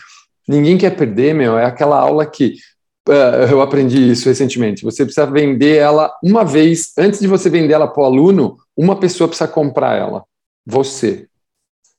ninguém 0.46 0.78
quer 0.78 0.94
perder, 0.96 1.34
meu, 1.34 1.58
é 1.58 1.64
aquela 1.64 1.98
aula 1.98 2.24
que 2.24 2.54
uh, 3.08 3.50
eu 3.50 3.60
aprendi 3.60 4.12
isso 4.12 4.28
recentemente. 4.28 4.84
Você 4.84 5.04
precisa 5.04 5.26
vender 5.26 5.78
ela 5.78 6.12
uma 6.22 6.44
vez, 6.44 6.92
antes 6.96 7.18
de 7.18 7.26
você 7.26 7.50
vender 7.50 7.74
ela 7.74 7.88
para 7.88 8.04
o 8.04 8.06
aluno, 8.06 8.56
uma 8.76 8.94
pessoa 9.00 9.26
precisa 9.26 9.48
comprar 9.48 9.96
ela. 9.96 10.22
Você. 10.64 11.26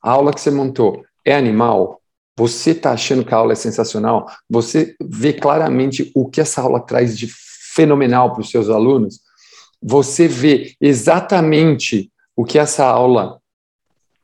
A 0.01 0.11
aula 0.11 0.33
que 0.33 0.39
você 0.39 0.49
montou 0.49 1.03
é 1.25 1.35
animal? 1.35 2.00
Você 2.37 2.71
está 2.71 2.91
achando 2.91 3.25
que 3.25 3.33
a 3.33 3.37
aula 3.37 3.53
é 3.53 3.55
sensacional? 3.55 4.27
Você 4.49 4.95
vê 5.01 5.33
claramente 5.33 6.11
o 6.15 6.29
que 6.29 6.41
essa 6.41 6.61
aula 6.61 6.79
traz 6.79 7.17
de 7.17 7.27
fenomenal 7.73 8.31
para 8.31 8.41
os 8.41 8.49
seus 8.49 8.69
alunos? 8.69 9.19
Você 9.81 10.27
vê 10.27 10.75
exatamente 10.79 12.11
o 12.35 12.45
que 12.45 12.57
essa 12.57 12.85
aula 12.85 13.39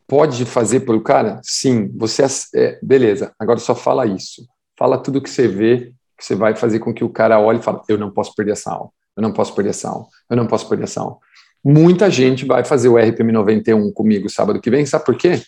pode 0.08 0.46
fazer 0.46 0.82
pelo 0.82 1.02
cara? 1.02 1.42
Sim, 1.44 1.92
você 1.96 2.24
é, 2.56 2.80
beleza. 2.82 3.34
Agora 3.38 3.60
só 3.60 3.76
fala 3.76 4.06
isso. 4.06 4.48
Fala 4.78 4.98
tudo 4.98 5.22
que 5.22 5.30
você 5.30 5.48
vê, 5.48 5.94
que 6.18 6.24
você 6.24 6.36
vai 6.36 6.56
fazer 6.56 6.80
com 6.80 6.94
que 6.94 7.04
o 7.04 7.10
cara 7.10 7.40
olhe 7.40 7.60
e 7.60 7.64
fale: 7.64 7.80
eu 7.90 7.98
não 7.98 8.12
posso 8.12 8.34
perder 8.36 8.54
essa 8.54 8.72
aula. 8.72 8.90
Eu 9.16 9.22
não 9.24 9.34
posso 9.34 9.54
perder 9.54 9.72
essa 9.72 9.90
aula. 9.90 10.06
Eu 10.30 10.38
não 10.38 10.48
posso 10.48 10.70
perder 10.70 10.84
essa 10.86 11.02
aula. 11.02 11.18
Muita 11.64 12.10
gente 12.10 12.46
vai 12.46 12.64
fazer 12.64 12.88
o 12.88 12.98
RPM 12.98 13.32
91 13.32 13.92
comigo 13.92 14.30
sábado 14.30 14.62
que 14.62 14.70
vem, 14.70 14.86
sabe 14.86 15.06
por 15.06 15.18
quê? 15.18 15.42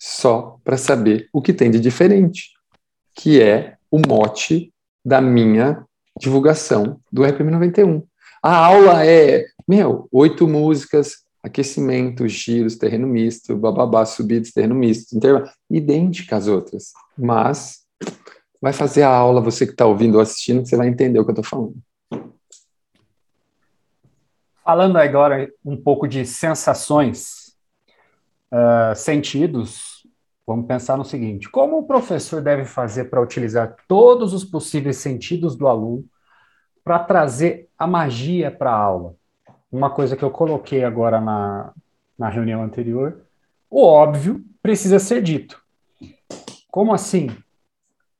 Só 0.00 0.58
para 0.64 0.78
saber 0.78 1.28
o 1.30 1.42
que 1.42 1.52
tem 1.52 1.70
de 1.70 1.78
diferente, 1.78 2.52
que 3.14 3.42
é 3.42 3.76
o 3.90 3.98
mote 3.98 4.72
da 5.04 5.20
minha 5.20 5.84
divulgação 6.18 6.98
do 7.12 7.22
RPM 7.22 7.50
91. 7.50 8.02
A 8.42 8.56
aula 8.56 9.04
é, 9.04 9.44
meu, 9.68 10.08
oito 10.10 10.48
músicas, 10.48 11.16
aquecimento, 11.42 12.26
giros, 12.26 12.76
terreno 12.76 13.06
misto, 13.06 13.54
bababá, 13.54 14.06
subidas, 14.06 14.52
terreno 14.52 14.74
misto, 14.74 15.18
idêntica 15.70 16.36
às 16.36 16.46
outras. 16.46 16.92
Mas 17.16 17.80
vai 18.58 18.72
fazer 18.72 19.02
a 19.02 19.14
aula, 19.14 19.42
você 19.42 19.66
que 19.66 19.72
está 19.72 19.84
ouvindo 19.84 20.14
ou 20.14 20.22
assistindo, 20.22 20.64
você 20.64 20.76
vai 20.76 20.88
entender 20.88 21.18
o 21.18 21.24
que 21.24 21.30
eu 21.30 21.40
estou 21.40 21.44
falando. 21.44 21.76
Falando 24.64 24.96
agora 24.96 25.50
um 25.62 25.76
pouco 25.76 26.06
de 26.06 26.24
sensações, 26.24 27.39
uh, 28.52 28.94
sentidos, 28.94 30.06
vamos 30.46 30.66
pensar 30.66 30.96
no 30.96 31.04
seguinte: 31.04 31.48
como 31.48 31.78
o 31.78 31.86
professor 31.86 32.42
deve 32.42 32.64
fazer 32.64 33.04
para 33.04 33.20
utilizar 33.20 33.76
todos 33.86 34.32
os 34.32 34.44
possíveis 34.44 34.96
sentidos 34.96 35.56
do 35.56 35.66
aluno 35.66 36.04
para 36.84 36.98
trazer 36.98 37.68
a 37.78 37.86
magia 37.86 38.50
para 38.50 38.70
a 38.70 38.76
aula? 38.76 39.14
uma 39.70 39.90
coisa 39.90 40.16
que 40.16 40.22
eu 40.22 40.30
coloquei 40.30 40.84
agora 40.84 41.20
na, 41.20 41.72
na 42.18 42.28
reunião 42.28 42.62
anterior, 42.62 43.24
o 43.70 43.84
óbvio 43.84 44.44
precisa 44.62 44.98
ser 44.98 45.22
dito. 45.22 45.62
Como 46.68 46.92
assim? 46.92 47.28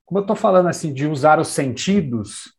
Como 0.06 0.18
eu 0.18 0.22
estou 0.22 0.36
falando 0.36 0.68
assim 0.68 0.92
de 0.92 1.06
usar 1.06 1.40
os 1.40 1.48
sentidos, 1.48 2.54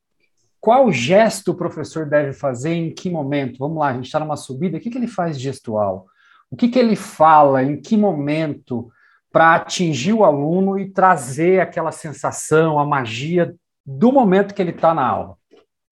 qual 0.60 0.92
gesto 0.92 1.52
o 1.52 1.56
professor 1.56 2.06
deve 2.06 2.34
fazer 2.34 2.74
em 2.74 2.94
que 2.94 3.10
momento? 3.10 3.60
Vamos 3.60 3.78
lá, 3.78 3.90
a 3.90 3.94
gente 3.94 4.06
está 4.06 4.20
numa 4.20 4.36
subida, 4.36 4.78
o 4.78 4.80
que, 4.80 4.90
que 4.90 4.98
ele 4.98 5.08
faz 5.08 5.40
gestual? 5.40 6.06
O 6.52 6.58
que, 6.58 6.68
que 6.68 6.78
ele 6.78 6.98
fala, 6.98 7.64
em 7.64 7.80
que 7.80 7.96
momento, 7.96 8.92
para 9.32 9.56
atingir 9.56 10.12
o 10.12 10.26
aluno 10.26 10.78
e 10.78 10.90
trazer 10.90 11.62
aquela 11.62 11.92
sensação, 11.92 12.78
a 12.78 12.86
magia 12.86 13.56
do 13.86 14.12
momento 14.12 14.54
que 14.54 14.62
ele 14.62 14.72
está 14.72 14.94
na 14.94 15.08
aula? 15.08 15.36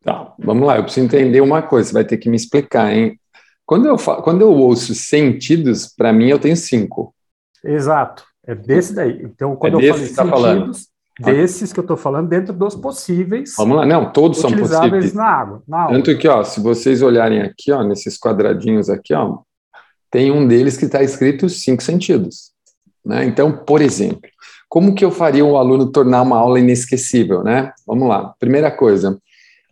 Tá, 0.04 0.34
vamos 0.38 0.68
lá, 0.68 0.78
eu 0.78 0.84
preciso 0.84 1.06
entender 1.06 1.40
uma 1.40 1.62
coisa, 1.62 1.90
você 1.90 1.94
vai 1.94 2.04
ter 2.04 2.18
que 2.18 2.30
me 2.30 2.36
explicar, 2.36 2.92
hein? 2.92 3.18
Quando 3.66 3.86
eu, 3.86 3.98
falo, 3.98 4.22
quando 4.22 4.42
eu 4.42 4.52
ouço 4.52 4.94
sentidos, 4.96 5.88
para 5.88 6.12
mim 6.12 6.28
eu 6.30 6.40
tenho 6.40 6.58
cinco. 6.58 7.14
Exato, 7.64 8.26
é 8.46 8.56
desse 8.56 8.94
daí. 8.94 9.22
Então, 9.24 9.56
quando 9.56 9.80
é 9.80 9.90
eu 9.90 9.94
falo 9.94 10.00
tá 10.00 10.08
sentidos, 10.08 10.30
falando. 10.30 10.72
desses 11.20 11.72
que 11.72 11.80
eu 11.80 11.84
estou 11.84 11.98
falando, 11.98 12.28
dentro 12.28 12.54
dos 12.54 12.76
possíveis. 12.76 13.54
Vamos 13.58 13.78
lá, 13.78 13.86
não, 13.86 14.12
todos 14.12 14.40
são 14.40 14.52
possíveis. 14.52 15.14
na 15.14 15.26
água, 15.26 15.64
na 15.68 15.84
água. 15.84 15.96
Tanto 15.96 16.18
que, 16.18 16.28
ó, 16.28 16.44
se 16.44 16.60
vocês 16.60 17.02
olharem 17.02 17.42
aqui, 17.42 17.72
ó, 17.72 17.84
nesses 17.84 18.18
quadradinhos 18.18 18.90
aqui, 18.90 19.14
ó, 19.14 19.40
tem 20.12 20.32
um 20.32 20.48
deles 20.48 20.78
que 20.78 20.86
está 20.86 21.04
escrito 21.04 21.50
cinco 21.50 21.84
sentidos. 21.84 22.52
Né? 23.06 23.26
Então, 23.26 23.52
por 23.52 23.82
exemplo, 23.82 24.30
como 24.68 24.94
que 24.94 25.04
eu 25.04 25.12
faria 25.12 25.44
um 25.44 25.58
aluno 25.58 25.92
tornar 25.92 26.22
uma 26.22 26.38
aula 26.38 26.60
inesquecível, 26.60 27.44
né? 27.44 27.72
Vamos 27.88 28.08
lá. 28.08 28.34
Primeira 28.40 28.70
coisa, 28.70 29.18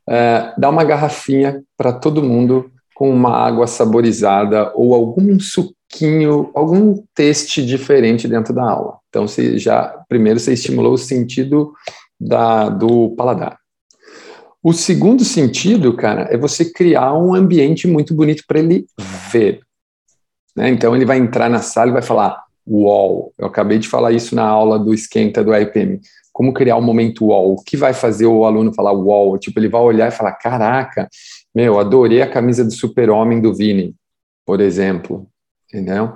é, 0.09 0.53
dá 0.57 0.69
uma 0.69 0.83
garrafinha 0.83 1.61
para 1.77 1.93
todo 1.93 2.23
mundo 2.23 2.71
com 2.95 3.11
uma 3.11 3.31
água 3.31 3.67
saborizada 3.67 4.71
ou 4.73 4.95
algum 4.95 5.39
suquinho, 5.39 6.49
algum 6.55 7.03
teste 7.13 7.63
diferente 7.63 8.27
dentro 8.27 8.53
da 8.53 8.63
aula. 8.63 8.97
Então, 9.09 9.27
você 9.27 9.59
já 9.59 10.03
primeiro 10.09 10.39
você 10.39 10.53
estimulou 10.53 10.93
o 10.93 10.97
sentido 10.97 11.73
da, 12.19 12.69
do 12.69 13.11
paladar. 13.15 13.59
O 14.63 14.73
segundo 14.73 15.23
sentido, 15.23 15.93
cara, 15.93 16.27
é 16.31 16.37
você 16.37 16.65
criar 16.65 17.13
um 17.13 17.35
ambiente 17.35 17.87
muito 17.87 18.15
bonito 18.15 18.43
para 18.47 18.59
ele 18.59 18.87
ver. 19.31 19.61
Né? 20.57 20.69
Então, 20.69 20.95
ele 20.95 21.05
vai 21.05 21.17
entrar 21.17 21.49
na 21.49 21.61
sala 21.61 21.91
e 21.91 21.93
vai 21.93 22.01
falar: 22.01 22.43
Uau! 22.67 23.31
Eu 23.37 23.47
acabei 23.47 23.77
de 23.77 23.87
falar 23.87 24.11
isso 24.11 24.35
na 24.35 24.43
aula 24.43 24.77
do 24.77 24.93
Esquenta 24.93 25.43
do 25.43 25.53
RPM 25.53 26.01
como 26.37 26.53
criar 26.53 26.77
um 26.77 26.83
momento 26.83 27.25
wall, 27.25 27.53
o 27.53 27.63
que 27.63 27.75
vai 27.75 27.95
fazer 27.95 28.27
o 28.27 28.45
aluno 28.45 28.71
falar 28.71 28.91
wall, 28.91 29.39
tipo, 29.39 29.59
ele 29.59 29.67
vai 29.67 29.81
olhar 29.81 30.07
e 30.07 30.15
falar, 30.15 30.33
caraca, 30.33 31.09
meu, 31.53 31.79
adorei 31.79 32.21
a 32.21 32.29
camisa 32.29 32.63
do 32.63 32.71
super-homem 32.71 33.41
do 33.41 33.55
Vini, 33.55 33.95
por 34.45 34.61
exemplo, 34.61 35.27
entendeu? 35.67 36.13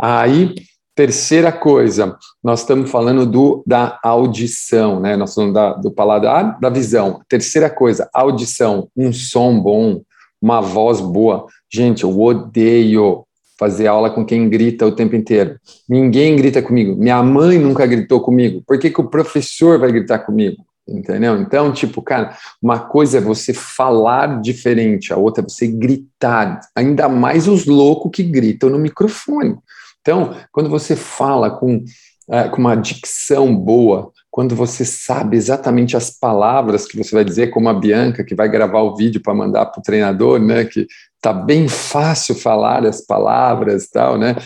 Aí, 0.00 0.54
terceira 0.94 1.50
coisa, 1.50 2.16
nós 2.40 2.60
estamos 2.60 2.88
falando 2.88 3.26
do, 3.26 3.64
da 3.66 3.98
audição, 4.04 5.00
né, 5.00 5.16
nós 5.16 5.34
falamos 5.34 5.54
da, 5.54 5.72
do 5.72 5.90
paladar, 5.90 6.56
da 6.60 6.70
visão. 6.70 7.20
Terceira 7.28 7.68
coisa, 7.68 8.08
audição, 8.14 8.88
um 8.96 9.12
som 9.12 9.58
bom, 9.60 10.02
uma 10.40 10.60
voz 10.60 11.00
boa. 11.00 11.46
Gente, 11.68 12.04
eu 12.04 12.20
odeio 12.20 13.24
fazer 13.58 13.86
aula 13.88 14.10
com 14.10 14.24
quem 14.24 14.48
grita 14.48 14.86
o 14.86 14.92
tempo 14.92 15.16
inteiro. 15.16 15.58
Ninguém 15.88 16.36
grita 16.36 16.62
comigo. 16.62 16.94
Minha 16.96 17.22
mãe 17.22 17.58
nunca 17.58 17.84
gritou 17.86 18.20
comigo. 18.20 18.62
Por 18.66 18.78
que, 18.78 18.90
que 18.90 19.00
o 19.00 19.08
professor 19.08 19.78
vai 19.78 19.90
gritar 19.90 20.20
comigo? 20.20 20.64
Entendeu? 20.86 21.36
Então, 21.38 21.70
tipo, 21.70 22.00
cara, 22.00 22.34
uma 22.62 22.78
coisa 22.78 23.18
é 23.18 23.20
você 23.20 23.52
falar 23.52 24.40
diferente, 24.40 25.12
a 25.12 25.18
outra 25.18 25.44
é 25.44 25.48
você 25.48 25.66
gritar. 25.66 26.60
Ainda 26.74 27.08
mais 27.08 27.46
os 27.46 27.66
loucos 27.66 28.10
que 28.14 28.22
gritam 28.22 28.70
no 28.70 28.78
microfone. 28.78 29.58
Então, 30.00 30.34
quando 30.50 30.70
você 30.70 30.96
fala 30.96 31.50
com, 31.50 31.84
é, 32.30 32.44
com 32.44 32.58
uma 32.58 32.74
dicção 32.74 33.54
boa, 33.54 34.12
quando 34.30 34.54
você 34.54 34.84
sabe 34.84 35.36
exatamente 35.36 35.96
as 35.96 36.10
palavras 36.10 36.86
que 36.86 36.96
você 36.96 37.14
vai 37.14 37.24
dizer, 37.24 37.48
como 37.48 37.68
a 37.68 37.74
Bianca, 37.74 38.24
que 38.24 38.34
vai 38.34 38.48
gravar 38.48 38.82
o 38.82 38.94
vídeo 38.94 39.22
para 39.22 39.34
mandar 39.34 39.66
para 39.66 39.80
o 39.80 39.82
treinador, 39.82 40.38
né? 40.38 40.64
Que 40.64 40.86
tá 41.20 41.32
bem 41.32 41.68
fácil 41.68 42.34
falar 42.34 42.84
as 42.84 43.00
palavras 43.00 43.88
tal, 43.88 44.18
né? 44.18 44.36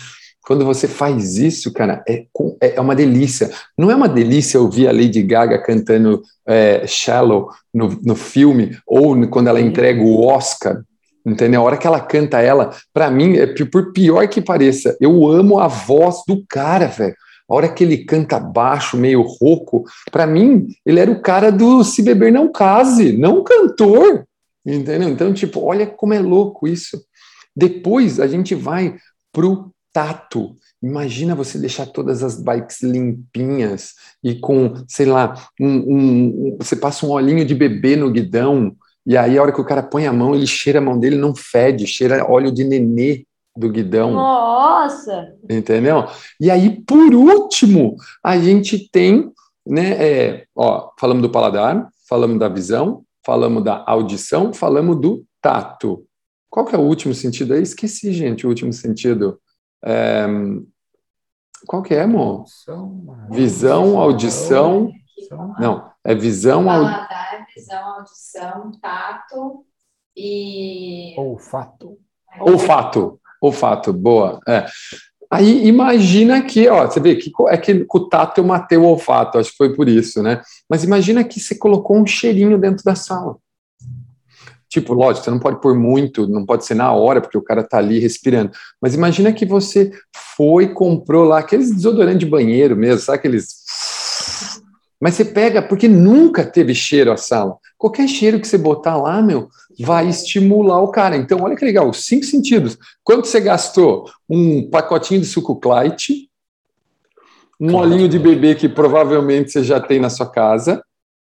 Quando 0.44 0.64
você 0.64 0.88
faz 0.88 1.36
isso, 1.36 1.72
cara, 1.72 2.02
é, 2.08 2.24
é, 2.60 2.76
é 2.76 2.80
uma 2.80 2.96
delícia. 2.96 3.50
Não 3.78 3.90
é 3.90 3.94
uma 3.94 4.08
delícia 4.08 4.60
ouvir 4.60 4.88
a 4.88 4.92
Lady 4.92 5.22
Gaga 5.22 5.58
cantando 5.58 6.22
é, 6.46 6.84
Shallow 6.86 7.48
no, 7.72 8.00
no 8.04 8.16
filme, 8.16 8.76
ou 8.86 9.28
quando 9.28 9.48
ela 9.48 9.60
entrega 9.60 10.02
o 10.02 10.26
Oscar, 10.26 10.82
entendeu? 11.24 11.60
A 11.60 11.64
hora 11.64 11.76
que 11.76 11.86
ela 11.86 12.00
canta 12.00 12.40
ela, 12.40 12.70
para 12.92 13.10
mim, 13.10 13.36
é 13.36 13.46
por 13.46 13.92
pior 13.92 14.26
que 14.26 14.40
pareça, 14.40 14.96
eu 15.00 15.28
amo 15.28 15.60
a 15.60 15.68
voz 15.68 16.22
do 16.26 16.44
cara, 16.48 16.86
velho. 16.86 17.14
A 17.48 17.54
hora 17.54 17.68
que 17.68 17.84
ele 17.84 18.04
canta 18.04 18.38
baixo, 18.38 18.96
meio 18.96 19.22
rouco, 19.22 19.84
para 20.10 20.26
mim, 20.26 20.68
ele 20.86 21.00
era 21.00 21.10
o 21.10 21.20
cara 21.20 21.50
do 21.50 21.84
Se 21.84 22.02
Beber 22.02 22.32
Não 22.32 22.50
Case, 22.50 23.16
não 23.16 23.42
cantor, 23.42 24.24
entendeu? 24.64 25.08
Então, 25.08 25.32
tipo, 25.32 25.60
olha 25.60 25.86
como 25.86 26.14
é 26.14 26.20
louco 26.20 26.66
isso. 26.66 27.02
Depois 27.54 28.20
a 28.20 28.26
gente 28.26 28.54
vai 28.54 28.96
pro 29.32 29.70
tato. 29.92 30.56
Imagina 30.82 31.34
você 31.34 31.58
deixar 31.58 31.86
todas 31.86 32.22
as 32.22 32.40
bikes 32.40 32.82
limpinhas 32.82 33.92
e 34.22 34.34
com, 34.34 34.74
sei 34.88 35.06
lá, 35.06 35.34
um, 35.60 35.68
um, 35.68 36.56
você 36.58 36.74
passa 36.74 37.06
um 37.06 37.10
olhinho 37.10 37.44
de 37.44 37.54
bebê 37.54 37.94
no 37.94 38.10
guidão, 38.10 38.74
e 39.06 39.16
aí 39.16 39.36
a 39.36 39.42
hora 39.42 39.52
que 39.52 39.60
o 39.60 39.64
cara 39.64 39.82
põe 39.82 40.06
a 40.06 40.12
mão, 40.12 40.34
ele 40.34 40.46
cheira 40.46 40.78
a 40.78 40.82
mão 40.82 40.98
dele, 40.98 41.16
não 41.16 41.34
fede, 41.34 41.86
cheira 41.86 42.28
óleo 42.28 42.50
de 42.50 42.64
nenê 42.64 43.24
do 43.56 43.70
guidão. 43.70 44.12
Nossa! 44.12 45.34
Entendeu? 45.48 46.06
E 46.40 46.50
aí, 46.50 46.80
por 46.82 47.14
último, 47.14 47.96
a 48.24 48.38
gente 48.38 48.88
tem, 48.90 49.32
né, 49.66 49.90
é, 49.92 50.46
ó, 50.56 50.90
falamos 50.98 51.22
do 51.22 51.30
paladar, 51.30 51.88
falamos 52.08 52.38
da 52.38 52.48
visão, 52.48 53.04
falamos 53.24 53.62
da 53.62 53.84
audição, 53.86 54.52
falamos 54.52 55.00
do 55.00 55.24
tato. 55.40 56.06
Qual 56.50 56.66
que 56.66 56.74
é 56.74 56.78
o 56.78 56.82
último 56.82 57.14
sentido 57.14 57.54
aí? 57.54 57.62
Esqueci, 57.62 58.12
gente, 58.12 58.46
o 58.46 58.48
último 58.48 58.72
sentido. 58.72 59.40
É, 59.84 60.26
qual 61.66 61.82
que 61.82 61.94
é, 61.94 62.02
amor? 62.02 62.44
Visão, 63.30 63.98
audição. 63.98 64.90
Não, 65.58 65.90
é 66.04 66.14
visão, 66.14 66.64
Paladar, 66.64 67.46
visão, 67.54 67.84
audição, 67.96 68.72
tato 68.80 69.64
e. 70.16 71.14
Olfato. 71.16 71.98
Olfato. 72.40 73.20
Olfato, 73.42 73.92
boa. 73.92 74.38
É. 74.46 74.66
Aí 75.28 75.66
imagina 75.66 76.42
que, 76.42 76.68
ó, 76.68 76.86
você 76.86 77.00
vê 77.00 77.16
que 77.16 77.32
é 77.48 77.56
que 77.56 77.84
o 77.92 78.00
tato 78.08 78.38
eu 78.38 78.44
matei 78.44 78.78
o 78.78 78.84
olfato, 78.84 79.38
acho 79.38 79.50
que 79.50 79.56
foi 79.56 79.74
por 79.74 79.88
isso, 79.88 80.22
né? 80.22 80.40
Mas 80.68 80.84
imagina 80.84 81.24
que 81.24 81.40
você 81.40 81.56
colocou 81.56 81.96
um 81.96 82.06
cheirinho 82.06 82.56
dentro 82.56 82.84
da 82.84 82.94
sala. 82.94 83.36
Tipo, 84.68 84.94
lógico, 84.94 85.24
você 85.24 85.30
não 85.30 85.40
pode 85.40 85.60
pôr 85.60 85.74
muito, 85.74 86.28
não 86.28 86.46
pode 86.46 86.64
ser 86.64 86.74
na 86.74 86.92
hora, 86.92 87.20
porque 87.20 87.36
o 87.36 87.42
cara 87.42 87.62
tá 87.64 87.78
ali 87.78 87.98
respirando. 87.98 88.52
Mas 88.80 88.94
imagina 88.94 89.32
que 89.32 89.44
você 89.44 89.90
foi 90.36 90.68
comprou 90.68 91.24
lá 91.24 91.40
aqueles 91.40 91.74
desodorantes 91.74 92.20
de 92.20 92.26
banheiro 92.26 92.76
mesmo, 92.76 93.00
sabe 93.00 93.18
aqueles. 93.18 93.48
Mas 95.00 95.14
você 95.14 95.24
pega, 95.24 95.60
porque 95.60 95.88
nunca 95.88 96.44
teve 96.44 96.74
cheiro 96.74 97.10
a 97.10 97.16
sala. 97.16 97.56
Qualquer 97.82 98.06
cheiro 98.06 98.38
que 98.38 98.46
você 98.46 98.56
botar 98.56 98.96
lá, 98.96 99.20
meu, 99.20 99.48
vai 99.80 100.08
estimular 100.08 100.80
o 100.80 100.92
cara. 100.92 101.16
Então, 101.16 101.40
olha 101.42 101.56
que 101.56 101.64
legal, 101.64 101.90
os 101.90 102.04
cinco 102.06 102.24
sentidos. 102.24 102.78
Quanto 103.02 103.26
você 103.26 103.40
gastou? 103.40 104.08
Um 104.30 104.70
pacotinho 104.70 105.20
de 105.20 105.26
suco 105.26 105.56
Clyde, 105.56 106.28
um 107.60 107.74
olhinho 107.74 108.08
de 108.08 108.20
bebê 108.20 108.54
que 108.54 108.68
provavelmente 108.68 109.50
você 109.50 109.64
já 109.64 109.80
tem 109.80 109.98
na 109.98 110.08
sua 110.08 110.30
casa, 110.30 110.80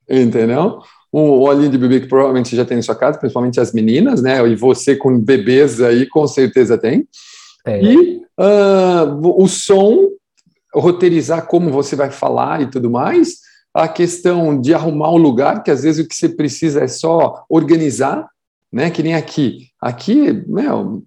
entendeu? 0.09 0.81
um 1.13 1.39
olhinho 1.39 1.69
de 1.69 1.77
bebê 1.77 2.01
que 2.01 2.07
provavelmente 2.07 2.49
você 2.49 2.57
já 2.57 2.65
tem 2.65 2.75
na 2.75 2.83
sua 2.83 2.95
casa, 2.95 3.17
principalmente 3.17 3.57
as 3.57 3.71
meninas, 3.71 4.21
né? 4.21 4.45
E 4.45 4.53
você 4.53 4.97
com 4.97 5.17
bebês 5.17 5.79
aí, 5.79 6.05
com 6.07 6.27
certeza 6.27 6.77
tem. 6.77 7.07
É. 7.65 7.81
E 7.81 8.17
uh, 8.37 9.41
o 9.41 9.47
som, 9.47 10.09
roteirizar 10.75 11.47
como 11.47 11.69
você 11.69 11.95
vai 11.95 12.11
falar 12.11 12.63
e 12.63 12.69
tudo 12.69 12.91
mais. 12.91 13.37
A 13.73 13.87
questão 13.87 14.59
de 14.59 14.73
arrumar 14.73 15.11
um 15.11 15.17
lugar, 15.17 15.63
que 15.63 15.71
às 15.71 15.83
vezes 15.83 16.05
o 16.05 16.07
que 16.07 16.15
você 16.15 16.29
precisa 16.29 16.83
é 16.83 16.87
só 16.87 17.43
organizar, 17.49 18.29
né? 18.71 18.91
Que 18.91 19.01
nem 19.01 19.15
aqui. 19.15 19.69
Aqui, 19.81 20.31
meu, 20.47 21.03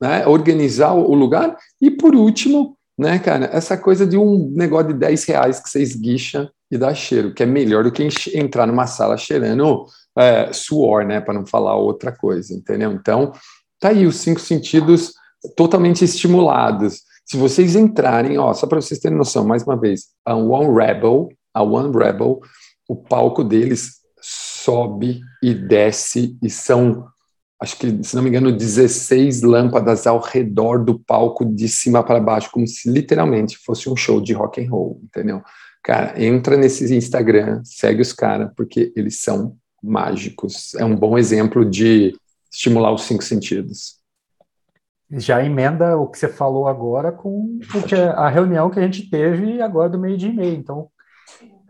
né? 0.00 0.26
organizar 0.26 0.92
o 0.94 1.14
lugar. 1.14 1.56
E 1.80 1.90
por 1.90 2.14
último, 2.14 2.76
né, 2.98 3.18
cara, 3.18 3.50
essa 3.52 3.76
coisa 3.76 4.06
de 4.06 4.16
um 4.16 4.50
negócio 4.54 4.88
de 4.88 4.98
10 4.98 5.24
reais 5.24 5.60
que 5.60 5.68
você 5.68 5.82
esguicha 5.82 6.50
e 6.70 6.78
dá 6.78 6.94
cheiro, 6.94 7.34
que 7.34 7.42
é 7.42 7.46
melhor 7.46 7.84
do 7.84 7.92
que 7.92 8.08
entrar 8.34 8.66
numa 8.66 8.86
sala 8.86 9.16
cheirando 9.16 9.86
é, 10.16 10.52
suor, 10.52 11.04
né, 11.04 11.20
para 11.20 11.34
não 11.34 11.46
falar 11.46 11.76
outra 11.76 12.10
coisa, 12.10 12.54
entendeu? 12.54 12.92
Então, 12.92 13.32
tá 13.78 13.90
aí 13.90 14.06
os 14.06 14.16
cinco 14.16 14.40
sentidos 14.40 15.12
totalmente 15.56 16.04
estimulados. 16.04 17.02
Se 17.24 17.36
vocês 17.36 17.76
entrarem, 17.76 18.38
ó, 18.38 18.52
só 18.54 18.66
para 18.66 18.80
vocês 18.80 18.98
terem 18.98 19.18
noção, 19.18 19.44
mais 19.44 19.62
uma 19.62 19.78
vez, 19.78 20.06
a 20.24 20.34
One 20.34 20.74
Rebel, 20.74 21.28
a 21.56 21.62
One 21.62 21.96
Rebel, 21.96 22.40
o 22.86 22.94
palco 22.94 23.42
deles 23.42 23.96
sobe 24.20 25.20
e 25.42 25.54
desce 25.54 26.36
e 26.42 26.50
são 26.50 27.06
acho 27.58 27.78
que, 27.78 28.04
se 28.04 28.14
não 28.14 28.22
me 28.22 28.28
engano, 28.28 28.52
16 28.52 29.40
lâmpadas 29.40 30.06
ao 30.06 30.20
redor 30.20 30.84
do 30.84 30.98
palco 30.98 31.42
de 31.42 31.68
cima 31.68 32.02
para 32.02 32.20
baixo, 32.20 32.50
como 32.52 32.66
se 32.66 32.90
literalmente 32.90 33.56
fosse 33.56 33.88
um 33.88 33.96
show 33.96 34.20
de 34.20 34.34
rock 34.34 34.62
and 34.62 34.70
roll, 34.70 35.00
entendeu? 35.04 35.42
Cara, 35.82 36.22
entra 36.22 36.54
nesse 36.56 36.94
Instagram, 36.94 37.62
segue 37.64 38.02
os 38.02 38.12
caras, 38.12 38.50
porque 38.54 38.92
eles 38.94 39.20
são 39.20 39.56
mágicos. 39.82 40.74
É 40.74 40.84
um 40.84 40.94
bom 40.94 41.16
exemplo 41.16 41.64
de 41.64 42.14
estimular 42.52 42.92
os 42.92 43.02
cinco 43.02 43.24
sentidos. 43.24 43.96
Já 45.10 45.42
emenda 45.42 45.96
o 45.96 46.08
que 46.08 46.18
você 46.18 46.28
falou 46.28 46.68
agora 46.68 47.10
com 47.10 47.58
a 48.16 48.28
reunião 48.28 48.68
que 48.68 48.80
a 48.80 48.82
gente 48.82 49.08
teve 49.08 49.62
agora 49.62 49.88
do 49.88 49.98
meio 49.98 50.18
dia 50.18 50.28
e 50.28 50.34
meio. 50.34 50.56
Então, 50.56 50.90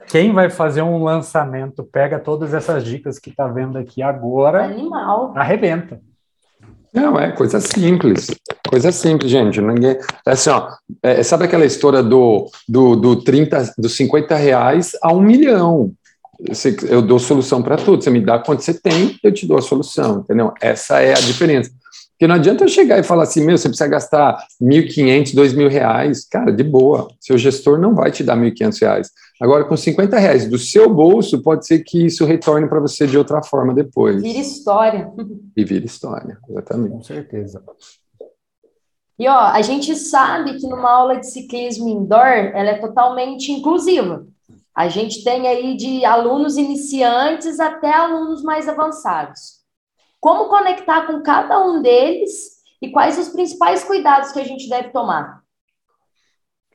quem 0.08 0.32
vai 0.32 0.48
fazer 0.48 0.82
um 0.82 1.02
lançamento 1.02 1.82
pega 1.82 2.18
todas 2.18 2.54
essas 2.54 2.84
dicas 2.84 3.18
que 3.18 3.30
está 3.30 3.46
vendo 3.48 3.76
aqui 3.76 4.02
agora, 4.02 4.64
Animal. 4.64 5.32
arrebenta. 5.36 6.00
Não, 6.92 7.18
é 7.18 7.30
coisa 7.30 7.60
simples. 7.60 8.28
Coisa 8.68 8.90
simples, 8.90 9.30
gente. 9.30 9.60
Ninguém. 9.60 9.98
É 10.26 10.30
assim, 10.30 10.48
ó, 10.48 10.68
é, 11.02 11.22
sabe 11.22 11.44
aquela 11.44 11.66
história 11.66 12.02
do, 12.02 12.50
do, 12.66 12.96
do 12.96 13.16
30, 13.22 13.74
dos 13.76 13.94
50 13.96 14.34
reais 14.34 14.92
a 15.02 15.12
um 15.12 15.20
milhão? 15.20 15.92
Eu 16.88 17.02
dou 17.02 17.18
solução 17.18 17.62
para 17.62 17.76
tudo. 17.76 18.02
Você 18.02 18.10
me 18.10 18.20
dá 18.20 18.38
quanto 18.38 18.62
você 18.62 18.72
tem, 18.72 19.18
eu 19.22 19.32
te 19.32 19.46
dou 19.46 19.58
a 19.58 19.62
solução, 19.62 20.20
entendeu? 20.20 20.54
Essa 20.60 21.00
é 21.00 21.12
a 21.12 21.20
diferença. 21.20 21.70
Porque 22.12 22.26
não 22.26 22.36
adianta 22.36 22.64
eu 22.64 22.68
chegar 22.68 22.98
e 22.98 23.02
falar 23.02 23.24
assim, 23.24 23.44
meu, 23.44 23.58
você 23.58 23.68
precisa 23.68 23.88
gastar 23.88 24.38
1.500, 24.62 25.34
2.000 25.34 25.68
reais. 25.68 26.26
Cara, 26.26 26.50
de 26.50 26.64
boa. 26.64 27.08
Seu 27.20 27.36
gestor 27.36 27.78
não 27.78 27.94
vai 27.94 28.10
te 28.10 28.24
dar 28.24 28.38
1.500 28.38 28.80
reais. 28.80 29.10
Agora, 29.40 29.64
com 29.64 29.76
50 29.76 30.18
reais 30.18 30.48
do 30.48 30.58
seu 30.58 30.88
bolso, 30.88 31.42
pode 31.42 31.66
ser 31.66 31.80
que 31.80 32.06
isso 32.06 32.24
retorne 32.24 32.68
para 32.68 32.80
você 32.80 33.06
de 33.06 33.18
outra 33.18 33.42
forma 33.42 33.74
depois. 33.74 34.22
Vira 34.22 34.38
história. 34.38 35.12
E 35.54 35.64
vira 35.64 35.84
história, 35.84 36.38
exatamente. 36.48 36.92
Com 36.92 37.02
certeza. 37.02 37.62
E 39.18 39.28
ó, 39.28 39.38
a 39.38 39.60
gente 39.62 39.94
sabe 39.94 40.58
que 40.58 40.66
numa 40.66 40.90
aula 40.90 41.18
de 41.18 41.26
ciclismo 41.26 41.88
indoor, 41.88 42.26
ela 42.54 42.70
é 42.70 42.78
totalmente 42.78 43.52
inclusiva. 43.52 44.26
A 44.74 44.88
gente 44.88 45.24
tem 45.24 45.46
aí 45.46 45.76
de 45.76 46.04
alunos 46.04 46.56
iniciantes 46.56 47.60
até 47.60 47.94
alunos 47.94 48.42
mais 48.42 48.68
avançados. 48.68 49.60
Como 50.20 50.48
conectar 50.48 51.06
com 51.06 51.22
cada 51.22 51.64
um 51.64 51.80
deles 51.80 52.56
e 52.80 52.90
quais 52.90 53.18
os 53.18 53.28
principais 53.28 53.84
cuidados 53.84 54.32
que 54.32 54.40
a 54.40 54.44
gente 54.44 54.68
deve 54.68 54.90
tomar? 54.90 55.42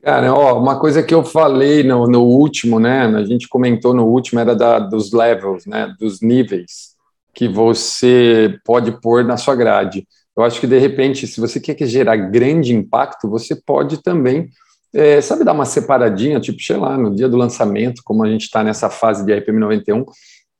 Cara, 0.02 0.34
ó, 0.34 0.58
uma 0.58 0.80
coisa 0.80 1.00
que 1.00 1.14
eu 1.14 1.22
falei 1.22 1.84
no, 1.84 2.08
no 2.08 2.24
último, 2.24 2.80
né? 2.80 3.06
A 3.06 3.24
gente 3.24 3.48
comentou 3.48 3.94
no 3.94 4.04
último, 4.04 4.40
era 4.40 4.54
da, 4.54 4.80
dos 4.80 5.12
levels, 5.12 5.64
né? 5.64 5.94
Dos 5.98 6.20
níveis 6.20 6.92
que 7.32 7.48
você 7.48 8.58
pode 8.64 9.00
pôr 9.00 9.24
na 9.24 9.36
sua 9.36 9.54
grade. 9.54 10.06
Eu 10.36 10.42
acho 10.42 10.60
que, 10.60 10.66
de 10.66 10.78
repente, 10.78 11.26
se 11.26 11.40
você 11.40 11.60
quer 11.60 11.86
gerar 11.86 12.16
grande 12.16 12.74
impacto, 12.74 13.28
você 13.28 13.54
pode 13.54 14.02
também, 14.02 14.48
é, 14.92 15.20
sabe, 15.20 15.44
dar 15.44 15.52
uma 15.52 15.64
separadinha, 15.64 16.40
tipo, 16.40 16.60
sei 16.60 16.76
lá, 16.76 16.98
no 16.98 17.14
dia 17.14 17.28
do 17.28 17.36
lançamento, 17.36 18.02
como 18.04 18.24
a 18.24 18.28
gente 18.28 18.42
está 18.42 18.64
nessa 18.64 18.90
fase 18.90 19.24
de 19.24 19.32
RPM 19.32 19.60
91, 19.60 20.04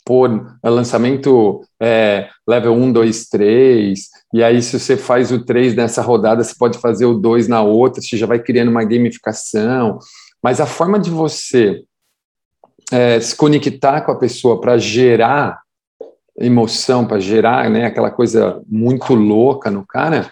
por 0.04 0.56
lançamento 0.64 1.62
é, 1.80 2.28
level 2.46 2.74
1, 2.74 2.92
2, 2.92 3.28
3, 3.28 4.08
e 4.32 4.42
aí 4.42 4.62
se 4.62 4.78
você 4.78 4.96
faz 4.96 5.30
o 5.30 5.44
3 5.44 5.74
nessa 5.74 6.02
rodada, 6.02 6.42
você 6.42 6.54
pode 6.58 6.78
fazer 6.78 7.04
o 7.04 7.14
2 7.14 7.48
na 7.48 7.62
outra, 7.62 8.00
você 8.00 8.16
já 8.16 8.26
vai 8.26 8.38
criando 8.38 8.70
uma 8.70 8.84
gamificação, 8.84 9.98
mas 10.42 10.60
a 10.60 10.66
forma 10.66 10.98
de 10.98 11.10
você 11.10 11.82
é, 12.90 13.20
se 13.20 13.34
conectar 13.36 14.00
com 14.02 14.12
a 14.12 14.18
pessoa 14.18 14.60
para 14.60 14.78
gerar 14.78 15.60
emoção, 16.38 17.06
para 17.06 17.20
gerar 17.20 17.70
né, 17.70 17.86
aquela 17.86 18.10
coisa 18.10 18.62
muito 18.68 19.14
louca 19.14 19.70
no 19.70 19.86
cara, 19.86 20.30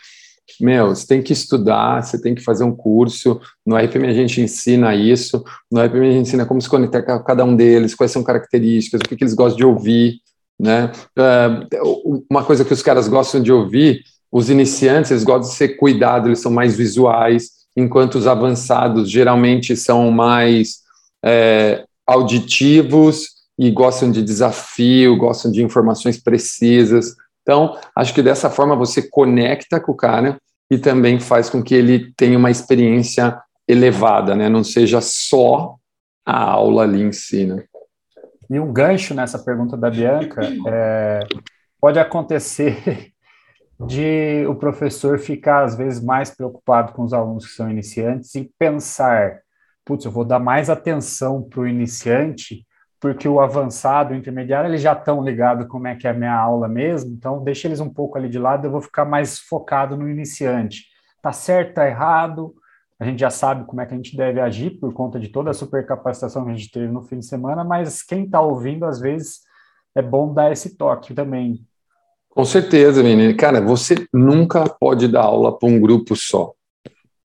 meu, 0.60 0.88
você 0.88 1.06
tem 1.06 1.22
que 1.22 1.32
estudar, 1.32 2.02
você 2.02 2.20
tem 2.20 2.34
que 2.34 2.42
fazer 2.42 2.64
um 2.64 2.74
curso. 2.74 3.40
No 3.64 3.76
RPM 3.76 4.06
a 4.06 4.12
gente 4.12 4.40
ensina 4.40 4.94
isso. 4.94 5.42
No 5.72 5.80
RPM 5.80 6.08
a 6.08 6.12
gente 6.12 6.22
ensina 6.22 6.44
como 6.44 6.60
se 6.60 6.68
conectar 6.68 7.02
com 7.02 7.24
cada 7.24 7.44
um 7.44 7.56
deles, 7.56 7.94
quais 7.94 8.12
são 8.12 8.22
características, 8.22 9.00
o 9.00 9.08
que, 9.08 9.16
que 9.16 9.24
eles 9.24 9.34
gostam 9.34 9.56
de 9.56 9.64
ouvir, 9.64 10.20
né? 10.60 10.92
Uh, 11.18 12.24
uma 12.30 12.44
coisa 12.44 12.64
que 12.64 12.72
os 12.72 12.82
caras 12.82 13.08
gostam 13.08 13.42
de 13.42 13.50
ouvir, 13.50 14.02
os 14.30 14.50
iniciantes, 14.50 15.10
eles 15.10 15.24
gostam 15.24 15.50
de 15.50 15.56
ser 15.56 15.68
cuidados, 15.70 16.26
eles 16.26 16.40
são 16.40 16.52
mais 16.52 16.76
visuais, 16.76 17.50
enquanto 17.76 18.16
os 18.16 18.26
avançados 18.26 19.10
geralmente 19.10 19.76
são 19.76 20.10
mais 20.10 20.80
é, 21.24 21.84
auditivos 22.06 23.28
e 23.58 23.70
gostam 23.70 24.10
de 24.10 24.22
desafio, 24.22 25.16
gostam 25.16 25.50
de 25.50 25.62
informações 25.62 26.22
precisas. 26.22 27.16
Então, 27.42 27.76
acho 27.96 28.14
que 28.14 28.22
dessa 28.22 28.50
forma 28.50 28.76
você 28.76 29.02
conecta 29.02 29.80
com 29.80 29.92
o 29.92 29.96
cara 29.96 30.38
e 30.70 30.78
também 30.78 31.18
faz 31.18 31.48
com 31.50 31.62
que 31.62 31.74
ele 31.74 32.12
tenha 32.16 32.38
uma 32.38 32.50
experiência 32.50 33.36
elevada, 33.66 34.36
né? 34.36 34.48
Não 34.48 34.62
seja 34.62 35.00
só 35.00 35.74
a 36.24 36.38
aula 36.38 36.82
ali 36.82 37.02
em 37.02 37.12
si, 37.12 37.46
né? 37.46 37.64
E 38.50 38.58
um 38.58 38.72
gancho 38.72 39.14
nessa 39.14 39.38
pergunta 39.38 39.76
da 39.76 39.88
Bianca, 39.88 40.40
é, 40.66 41.20
pode 41.80 42.00
acontecer 42.00 43.12
de 43.86 44.44
o 44.46 44.56
professor 44.56 45.18
ficar, 45.20 45.62
às 45.62 45.76
vezes, 45.76 46.02
mais 46.02 46.30
preocupado 46.30 46.92
com 46.92 47.04
os 47.04 47.12
alunos 47.12 47.46
que 47.46 47.52
são 47.52 47.70
iniciantes 47.70 48.34
e 48.34 48.50
pensar, 48.58 49.38
putz, 49.84 50.04
eu 50.04 50.10
vou 50.10 50.24
dar 50.24 50.40
mais 50.40 50.68
atenção 50.68 51.40
para 51.40 51.60
o 51.60 51.68
iniciante, 51.68 52.66
porque 52.98 53.28
o 53.28 53.40
avançado, 53.40 54.12
o 54.12 54.16
intermediário, 54.16 54.68
eles 54.68 54.82
já 54.82 54.92
estão 54.92 55.22
ligados 55.22 55.66
como 55.68 55.86
é 55.86 55.94
que 55.94 56.06
é 56.06 56.10
a 56.10 56.14
minha 56.14 56.34
aula 56.34 56.68
mesmo, 56.68 57.12
então 57.12 57.42
deixa 57.42 57.68
eles 57.68 57.80
um 57.80 57.88
pouco 57.88 58.18
ali 58.18 58.28
de 58.28 58.38
lado, 58.38 58.66
eu 58.66 58.70
vou 58.70 58.82
ficar 58.82 59.04
mais 59.04 59.38
focado 59.38 59.96
no 59.96 60.08
iniciante. 60.08 60.86
Tá 61.22 61.32
certo, 61.32 61.74
tá 61.74 61.86
errado, 61.86 62.52
a 63.00 63.06
gente 63.06 63.18
já 63.18 63.30
sabe 63.30 63.64
como 63.64 63.80
é 63.80 63.86
que 63.86 63.94
a 63.94 63.96
gente 63.96 64.14
deve 64.14 64.38
agir 64.38 64.78
por 64.78 64.92
conta 64.92 65.18
de 65.18 65.28
toda 65.28 65.50
a 65.50 65.54
supercapacitação 65.54 66.44
que 66.44 66.50
a 66.50 66.54
gente 66.54 66.70
teve 66.70 66.92
no 66.92 67.00
fim 67.00 67.18
de 67.18 67.26
semana, 67.26 67.64
mas 67.64 68.02
quem 68.02 68.24
está 68.24 68.42
ouvindo, 68.42 68.84
às 68.84 69.00
vezes, 69.00 69.40
é 69.94 70.02
bom 70.02 70.34
dar 70.34 70.52
esse 70.52 70.76
toque 70.76 71.14
também. 71.14 71.64
Com 72.28 72.44
certeza, 72.44 73.02
menino. 73.02 73.34
Cara, 73.36 73.58
você 73.58 74.06
nunca 74.12 74.68
pode 74.68 75.08
dar 75.08 75.22
aula 75.22 75.58
para 75.58 75.66
um 75.66 75.80
grupo 75.80 76.14
só, 76.14 76.52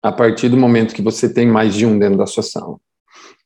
a 0.02 0.10
partir 0.10 0.48
do 0.48 0.56
momento 0.56 0.94
que 0.94 1.02
você 1.02 1.32
tem 1.32 1.46
mais 1.46 1.74
de 1.74 1.84
um 1.84 1.98
dentro 1.98 2.16
da 2.16 2.26
sua 2.26 2.42
sala. 2.42 2.78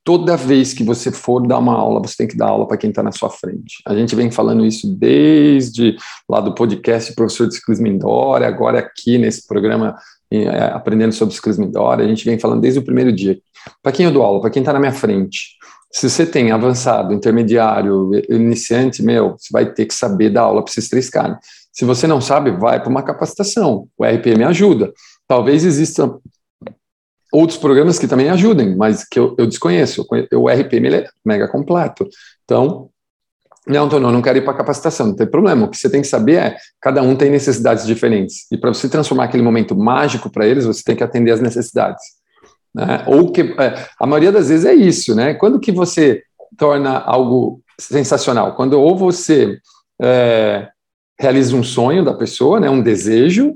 Toda 0.04 0.36
vez 0.36 0.72
que 0.72 0.84
você 0.84 1.10
for 1.10 1.44
dar 1.46 1.58
uma 1.58 1.74
aula, 1.74 2.00
você 2.00 2.16
tem 2.18 2.28
que 2.28 2.36
dar 2.36 2.48
aula 2.48 2.68
para 2.68 2.76
quem 2.76 2.90
está 2.90 3.02
na 3.02 3.12
sua 3.12 3.30
frente. 3.30 3.82
A 3.86 3.94
gente 3.94 4.14
vem 4.14 4.30
falando 4.30 4.64
isso 4.64 4.92
desde 4.96 5.96
lá 6.28 6.40
do 6.40 6.54
podcast 6.54 7.14
Professor 7.14 7.48
de 7.48 7.54
Ciclismo 7.56 7.88
Indoor, 7.88 8.42
agora 8.42 8.78
aqui 8.78 9.18
nesse 9.18 9.46
programa 9.46 9.96
aprendendo 10.72 11.12
sobre 11.12 11.34
ciclismo 11.34 11.64
indoor, 11.64 12.00
a 12.00 12.06
gente 12.06 12.24
vem 12.24 12.38
falando 12.38 12.60
desde 12.60 12.80
o 12.80 12.84
primeiro 12.84 13.12
dia. 13.12 13.38
Para 13.82 13.92
quem 13.92 14.06
eu 14.06 14.12
dou 14.12 14.22
aula, 14.22 14.40
para 14.40 14.50
quem 14.50 14.60
está 14.60 14.72
na 14.72 14.80
minha 14.80 14.92
frente, 14.92 15.56
se 15.92 16.08
você 16.08 16.24
tem 16.24 16.50
avançado, 16.50 17.12
intermediário, 17.12 18.10
iniciante, 18.28 19.02
meu, 19.02 19.36
você 19.38 19.48
vai 19.52 19.72
ter 19.72 19.84
que 19.84 19.94
saber 19.94 20.30
dar 20.30 20.42
aula 20.42 20.62
para 20.62 20.70
esses 20.70 20.88
três 20.88 21.10
caras. 21.10 21.36
Se 21.70 21.84
você 21.84 22.06
não 22.06 22.20
sabe, 22.20 22.50
vai 22.50 22.80
para 22.80 22.88
uma 22.88 23.02
capacitação. 23.02 23.88
O 23.96 24.04
RPM 24.04 24.44
ajuda. 24.44 24.92
Talvez 25.28 25.64
existam 25.64 26.18
outros 27.32 27.58
programas 27.58 27.98
que 27.98 28.06
também 28.06 28.28
ajudem, 28.30 28.76
mas 28.76 29.04
que 29.04 29.18
eu, 29.18 29.34
eu 29.38 29.46
desconheço. 29.46 30.06
O 30.32 30.48
RPM 30.48 30.94
é 30.94 31.08
mega 31.24 31.48
completo. 31.48 32.08
Então, 32.44 32.90
não, 33.66 33.84
Antônio, 33.84 34.08
eu 34.08 34.12
não 34.12 34.22
quero 34.22 34.38
ir 34.38 34.44
para 34.44 34.54
capacitação, 34.54 35.08
não 35.08 35.14
tem 35.14 35.26
problema. 35.26 35.66
O 35.66 35.68
que 35.68 35.76
você 35.76 35.88
tem 35.88 36.00
que 36.00 36.08
saber 36.08 36.34
é, 36.34 36.56
cada 36.80 37.00
um 37.00 37.14
tem 37.14 37.30
necessidades 37.30 37.86
diferentes. 37.86 38.46
E 38.50 38.56
para 38.56 38.74
você 38.74 38.88
transformar 38.88 39.24
aquele 39.24 39.42
momento 39.42 39.76
mágico 39.76 40.28
para 40.28 40.46
eles, 40.46 40.64
você 40.64 40.82
tem 40.82 40.96
que 40.96 41.04
atender 41.04 41.30
as 41.30 41.40
necessidades. 41.40 42.02
Né? 42.74 43.04
Ou 43.06 43.30
que 43.30 43.42
é, 43.42 43.86
a 44.00 44.06
maioria 44.06 44.32
das 44.32 44.48
vezes 44.48 44.64
é 44.64 44.74
isso, 44.74 45.14
né? 45.14 45.34
Quando 45.34 45.60
que 45.60 45.70
você 45.70 46.22
torna 46.56 46.98
algo 46.98 47.62
sensacional? 47.78 48.56
Quando 48.56 48.80
ou 48.80 48.96
você 48.96 49.58
é, 50.00 50.68
realiza 51.18 51.54
um 51.54 51.62
sonho 51.62 52.04
da 52.04 52.14
pessoa, 52.14 52.58
né, 52.58 52.68
um 52.68 52.82
desejo, 52.82 53.54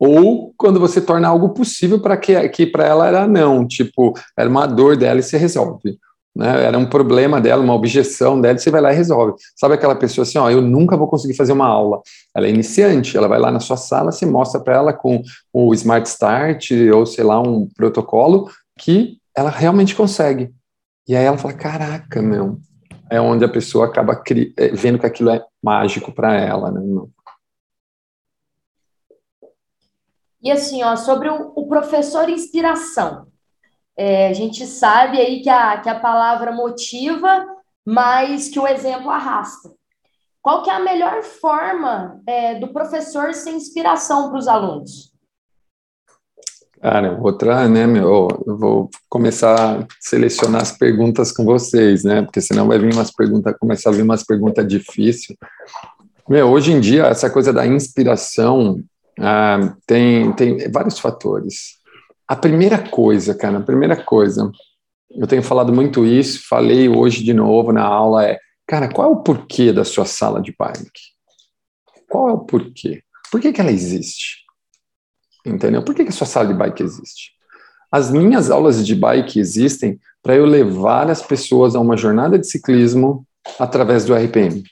ou 0.00 0.52
quando 0.56 0.80
você 0.80 1.00
torna 1.00 1.28
algo 1.28 1.50
possível 1.50 2.00
para 2.00 2.16
que, 2.16 2.48
que 2.48 2.66
para 2.66 2.86
ela 2.86 3.06
era 3.06 3.26
não, 3.26 3.66
tipo, 3.66 4.14
era 4.36 4.48
uma 4.48 4.66
dor 4.66 4.96
dela 4.96 5.20
e 5.20 5.22
se 5.22 5.36
resolve 5.36 5.98
né? 6.38 6.64
Era 6.64 6.78
um 6.78 6.86
problema 6.86 7.40
dela, 7.40 7.60
uma 7.60 7.74
objeção 7.74 8.40
dela, 8.40 8.56
você 8.56 8.70
vai 8.70 8.80
lá 8.80 8.92
e 8.92 8.96
resolve. 8.96 9.34
Sabe 9.56 9.74
aquela 9.74 9.96
pessoa 9.96 10.22
assim, 10.22 10.38
ó, 10.38 10.48
eu 10.48 10.62
nunca 10.62 10.96
vou 10.96 11.08
conseguir 11.08 11.34
fazer 11.34 11.52
uma 11.52 11.66
aula. 11.66 12.00
Ela 12.32 12.46
é 12.46 12.50
iniciante, 12.50 13.16
ela 13.16 13.26
vai 13.26 13.40
lá 13.40 13.50
na 13.50 13.58
sua 13.58 13.76
sala, 13.76 14.12
você 14.12 14.24
mostra 14.24 14.60
para 14.60 14.76
ela 14.76 14.92
com 14.92 15.20
o 15.52 15.74
Smart 15.74 16.08
Start 16.08 16.70
ou 16.94 17.04
sei 17.04 17.24
lá 17.24 17.40
um 17.40 17.66
protocolo 17.76 18.48
que 18.78 19.18
ela 19.36 19.50
realmente 19.50 19.96
consegue. 19.96 20.54
E 21.08 21.16
aí 21.16 21.24
ela 21.24 21.38
fala, 21.38 21.54
caraca, 21.54 22.22
meu, 22.22 22.58
é 23.10 23.20
onde 23.20 23.44
a 23.44 23.48
pessoa 23.48 23.86
acaba 23.86 24.22
é, 24.56 24.68
vendo 24.68 24.98
que 25.00 25.06
aquilo 25.06 25.30
é 25.30 25.44
mágico 25.60 26.12
para 26.12 26.36
ela, 26.36 26.70
né? 26.70 26.80
E 30.40 30.52
assim, 30.52 30.84
ó, 30.84 30.94
sobre 30.94 31.28
o, 31.28 31.52
o 31.56 31.66
professor 31.66 32.28
inspiração. 32.28 33.26
É, 33.98 34.28
a 34.28 34.32
gente 34.32 34.64
sabe 34.64 35.18
aí 35.18 35.42
que 35.42 35.50
a, 35.50 35.80
que 35.80 35.88
a 35.88 35.98
palavra 35.98 36.52
motiva, 36.52 37.44
mas 37.84 38.48
que 38.48 38.60
o 38.60 38.66
exemplo 38.66 39.10
arrasta. 39.10 39.72
Qual 40.40 40.62
que 40.62 40.70
é 40.70 40.74
a 40.74 40.80
melhor 40.80 41.20
forma 41.24 42.20
é, 42.24 42.54
do 42.54 42.68
professor 42.68 43.34
ser 43.34 43.50
inspiração 43.50 44.28
para 44.28 44.38
os 44.38 44.46
alunos? 44.46 45.12
Cara, 46.80 47.08
eu 47.08 47.20
vou, 47.20 47.36
né, 47.68 47.88
meu, 47.88 48.28
eu 48.46 48.56
vou 48.56 48.88
começar 49.08 49.80
a 49.80 49.86
selecionar 49.98 50.62
as 50.62 50.70
perguntas 50.70 51.32
com 51.32 51.44
vocês, 51.44 52.04
né, 52.04 52.22
porque 52.22 52.40
senão 52.40 52.68
vai 52.68 52.78
vir 52.78 52.94
umas 52.94 53.10
perguntas, 53.10 53.56
começar 53.58 53.90
a 53.90 53.92
vir 53.92 54.02
umas 54.02 54.22
perguntas 54.22 54.64
difíceis. 54.64 55.36
Meu, 56.28 56.48
hoje 56.50 56.70
em 56.70 56.78
dia, 56.78 57.06
essa 57.06 57.28
coisa 57.28 57.52
da 57.52 57.66
inspiração 57.66 58.80
ah, 59.18 59.74
tem, 59.84 60.32
tem 60.34 60.70
vários 60.70 61.00
fatores. 61.00 61.77
A 62.28 62.36
primeira 62.36 62.78
coisa, 62.78 63.34
cara, 63.34 63.56
a 63.56 63.62
primeira 63.62 63.96
coisa, 63.96 64.52
eu 65.10 65.26
tenho 65.26 65.42
falado 65.42 65.72
muito 65.72 66.04
isso, 66.04 66.46
falei 66.46 66.86
hoje 66.86 67.24
de 67.24 67.32
novo 67.32 67.72
na 67.72 67.82
aula, 67.82 68.26
é, 68.26 68.38
cara, 68.66 68.92
qual 68.92 69.08
é 69.08 69.12
o 69.12 69.22
porquê 69.22 69.72
da 69.72 69.82
sua 69.82 70.04
sala 70.04 70.42
de 70.42 70.54
bike? 70.56 71.00
Qual 72.06 72.28
é 72.28 72.32
o 72.32 72.40
porquê? 72.40 73.02
Por 73.30 73.40
que, 73.40 73.50
que 73.50 73.60
ela 73.60 73.72
existe? 73.72 74.44
Entendeu? 75.44 75.82
Por 75.82 75.94
que, 75.94 76.04
que 76.04 76.10
a 76.10 76.12
sua 76.12 76.26
sala 76.26 76.48
de 76.48 76.54
bike 76.54 76.82
existe? 76.82 77.32
As 77.90 78.10
minhas 78.10 78.50
aulas 78.50 78.86
de 78.86 78.94
bike 78.94 79.40
existem 79.40 79.98
para 80.22 80.36
eu 80.36 80.44
levar 80.44 81.10
as 81.10 81.22
pessoas 81.22 81.74
a 81.74 81.80
uma 81.80 81.96
jornada 81.96 82.38
de 82.38 82.46
ciclismo 82.46 83.26
através 83.58 84.04
do 84.04 84.14
RPM. 84.14 84.62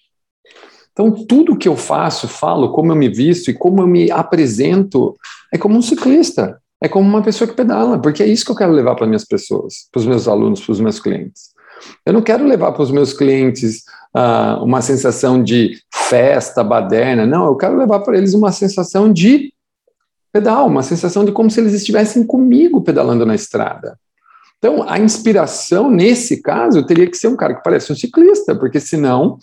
Então, 0.93 1.11
tudo 1.27 1.57
que 1.57 1.69
eu 1.69 1.77
faço, 1.77 2.29
falo, 2.29 2.73
como 2.73 2.93
eu 2.93 2.97
me 2.97 3.09
visto 3.09 3.51
e 3.51 3.55
como 3.55 3.81
eu 3.81 3.87
me 3.87 4.11
apresento, 4.11 5.17
é 5.53 5.57
como 5.57 5.77
um 5.77 5.83
ciclista. 5.83 6.61
É 6.83 6.89
como 6.89 7.09
uma 7.09 7.23
pessoa 7.23 7.49
que 7.49 7.55
pedala, 7.55 7.99
porque 7.99 8.23
é 8.23 8.27
isso 8.27 8.45
que 8.45 8.51
eu 8.51 8.57
quero 8.57 8.73
levar 8.73 8.95
para 8.95 9.07
minhas 9.07 9.25
pessoas, 9.25 9.89
para 9.91 10.01
os 10.01 10.07
meus 10.07 10.29
alunos, 10.29 10.61
para 10.61 10.73
os 10.73 10.81
meus 10.81 11.01
clientes. 11.01 11.55
Eu 12.05 12.13
não 12.13 12.23
quero 12.23 12.45
levar 12.45 12.73
para 12.73 12.83
os 12.83 12.91
meus 12.91 13.13
clientes 13.13 13.83
uh, 14.15 14.63
uma 14.63 14.83
sensação 14.83 15.43
de 15.43 15.79
festa, 15.93 16.63
baderna, 16.63 17.27
não, 17.27 17.47
eu 17.47 17.57
quero 17.57 17.77
levar 17.77 18.01
para 18.01 18.17
eles 18.17 18.35
uma 18.35 18.53
sensação 18.53 19.13
de 19.13 19.53
pedal, 20.33 20.67
uma 20.67 20.83
sensação 20.83 21.25
de 21.25 21.33
como 21.33 21.51
se 21.51 21.61
eles 21.61 21.73
estivessem 21.73 22.25
comigo 22.25 22.83
pedalando 22.83 23.25
na 23.25 23.35
estrada. 23.35 23.99
Então, 24.59 24.85
a 24.89 24.99
inspiração, 24.99 25.91
nesse 25.91 26.43
caso, 26.43 26.85
teria 26.85 27.09
que 27.09 27.17
ser 27.17 27.29
um 27.29 27.37
cara 27.37 27.55
que 27.55 27.63
parece 27.63 27.93
um 27.93 27.97
ciclista, 27.97 28.55
porque 28.55 28.81
senão 28.81 29.39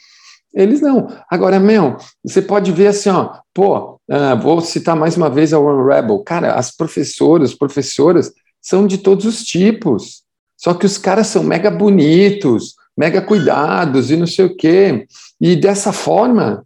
eles 0.54 0.82
não. 0.82 1.08
Agora, 1.30 1.60
meu, 1.60 1.98
você 2.24 2.42
pode 2.42 2.72
ver 2.72 2.88
assim, 2.88 3.10
ó, 3.10 3.40
pô, 3.54 3.96
uh, 4.10 4.40
vou 4.42 4.62
citar 4.62 4.96
mais 4.96 5.18
uma 5.18 5.30
vez 5.30 5.54
a 5.54 5.60
One 5.60 5.88
Rebel. 5.88 6.20
Cara, 6.20 6.54
as 6.54 6.76
professoras, 6.76 7.56
professoras 7.56 8.32
são 8.62 8.86
de 8.86 9.00
todos 9.00 9.26
os 9.26 9.44
tipos. 9.44 10.24
Só 10.56 10.74
que 10.74 10.86
os 10.86 10.98
caras 10.98 11.28
são 11.28 11.44
mega 11.44 11.72
bonitos, 11.72 12.76
mega 12.96 13.22
cuidados 13.22 14.12
e 14.12 14.16
não 14.16 14.28
sei 14.28 14.46
o 14.46 14.56
quê. 14.56 15.08
E 15.42 15.56
dessa 15.56 15.92
forma, 15.92 16.66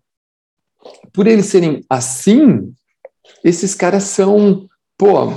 por 1.13 1.26
eles 1.26 1.47
serem 1.47 1.84
assim, 1.89 2.73
esses 3.43 3.73
caras 3.73 4.04
são, 4.04 4.67
pô, 4.97 5.34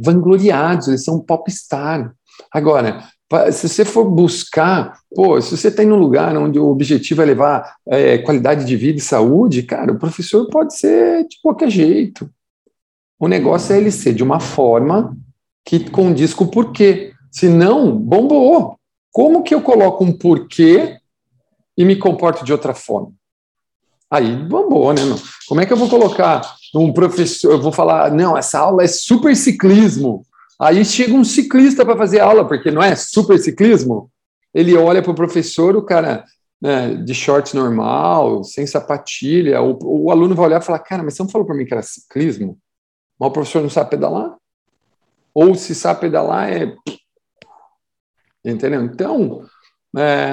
vangloriados, 0.00 0.88
eles 0.88 1.04
são 1.04 1.20
popstar. 1.20 2.14
Agora, 2.52 3.04
se 3.52 3.68
você 3.68 3.84
for 3.84 4.04
buscar, 4.04 4.98
pô, 5.14 5.40
se 5.40 5.56
você 5.56 5.70
tem 5.70 5.86
tá 5.86 5.90
num 5.90 6.00
lugar 6.00 6.36
onde 6.36 6.58
o 6.58 6.68
objetivo 6.68 7.22
é 7.22 7.24
levar 7.24 7.76
é, 7.86 8.18
qualidade 8.18 8.64
de 8.64 8.76
vida 8.76 8.98
e 8.98 9.02
saúde, 9.02 9.62
cara, 9.62 9.92
o 9.92 9.98
professor 9.98 10.48
pode 10.48 10.76
ser 10.76 11.26
de 11.28 11.36
qualquer 11.40 11.70
jeito. 11.70 12.28
O 13.18 13.28
negócio 13.28 13.72
é 13.72 13.78
ele 13.78 13.90
ser 13.92 14.14
de 14.14 14.22
uma 14.22 14.40
forma 14.40 15.16
que 15.64 15.90
condiz 15.90 16.34
com 16.34 16.44
o 16.44 16.50
porquê. 16.50 17.12
Se 17.30 17.48
não, 17.48 17.96
bombou. 17.96 18.76
Como 19.12 19.42
que 19.42 19.54
eu 19.54 19.60
coloco 19.60 20.02
um 20.02 20.12
porquê 20.12 20.96
e 21.76 21.84
me 21.84 21.96
comporto 21.96 22.44
de 22.44 22.52
outra 22.52 22.74
forma? 22.74 23.12
Aí 24.10 24.34
bombou, 24.34 24.92
né? 24.92 25.02
Como 25.46 25.60
é 25.60 25.66
que 25.66 25.72
eu 25.72 25.76
vou 25.76 25.88
colocar 25.88 26.56
um 26.74 26.92
professor, 26.92 27.52
eu 27.52 27.60
vou 27.60 27.70
falar, 27.70 28.10
não, 28.10 28.36
essa 28.36 28.58
aula 28.58 28.82
é 28.82 28.88
super 28.88 29.36
ciclismo. 29.36 30.24
Aí 30.60 30.84
chega 30.84 31.14
um 31.14 31.24
ciclista 31.24 31.86
para 31.86 31.96
fazer 31.96 32.20
aula, 32.20 32.46
porque 32.46 32.70
não 32.70 32.82
é 32.82 32.94
super 32.94 33.38
ciclismo. 33.38 34.10
Ele 34.52 34.76
olha 34.76 35.02
para 35.02 35.12
o 35.12 35.14
professor, 35.14 35.74
o 35.74 35.82
cara 35.82 36.24
né, 36.60 36.96
de 36.96 37.14
shorts 37.14 37.54
normal, 37.54 38.44
sem 38.44 38.66
sapatilha, 38.66 39.62
o, 39.62 39.78
o, 39.82 40.10
aluno 40.10 40.34
vai 40.34 40.46
olhar 40.46 40.60
e 40.60 40.64
falar, 40.64 40.80
cara, 40.80 41.02
mas 41.02 41.14
você 41.14 41.22
não 41.22 41.30
falou 41.30 41.46
para 41.46 41.56
mim 41.56 41.64
que 41.64 41.72
era 41.72 41.82
ciclismo? 41.82 42.58
Mas 43.18 43.30
o 43.30 43.32
professor 43.32 43.62
não 43.62 43.70
sabe 43.70 43.90
pedalar? 43.90 44.36
Ou 45.32 45.54
se 45.54 45.74
sabe 45.74 46.00
pedalar, 46.00 46.52
é... 46.52 46.74
Entendeu? 48.44 48.84
Então, 48.84 49.46
é, 49.96 50.32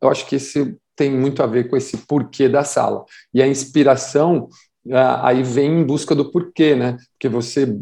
eu 0.00 0.08
acho 0.08 0.26
que 0.26 0.36
esse 0.36 0.76
tem 0.94 1.10
muito 1.10 1.42
a 1.42 1.46
ver 1.46 1.68
com 1.68 1.76
esse 1.76 1.96
porquê 1.96 2.48
da 2.48 2.62
sala. 2.62 3.04
E 3.32 3.42
a 3.42 3.48
inspiração 3.48 4.48
é, 4.86 4.96
aí 5.22 5.42
vem 5.42 5.80
em 5.80 5.84
busca 5.84 6.14
do 6.14 6.30
porquê, 6.30 6.76
né? 6.76 6.96
Porque 7.12 7.28
você 7.28 7.76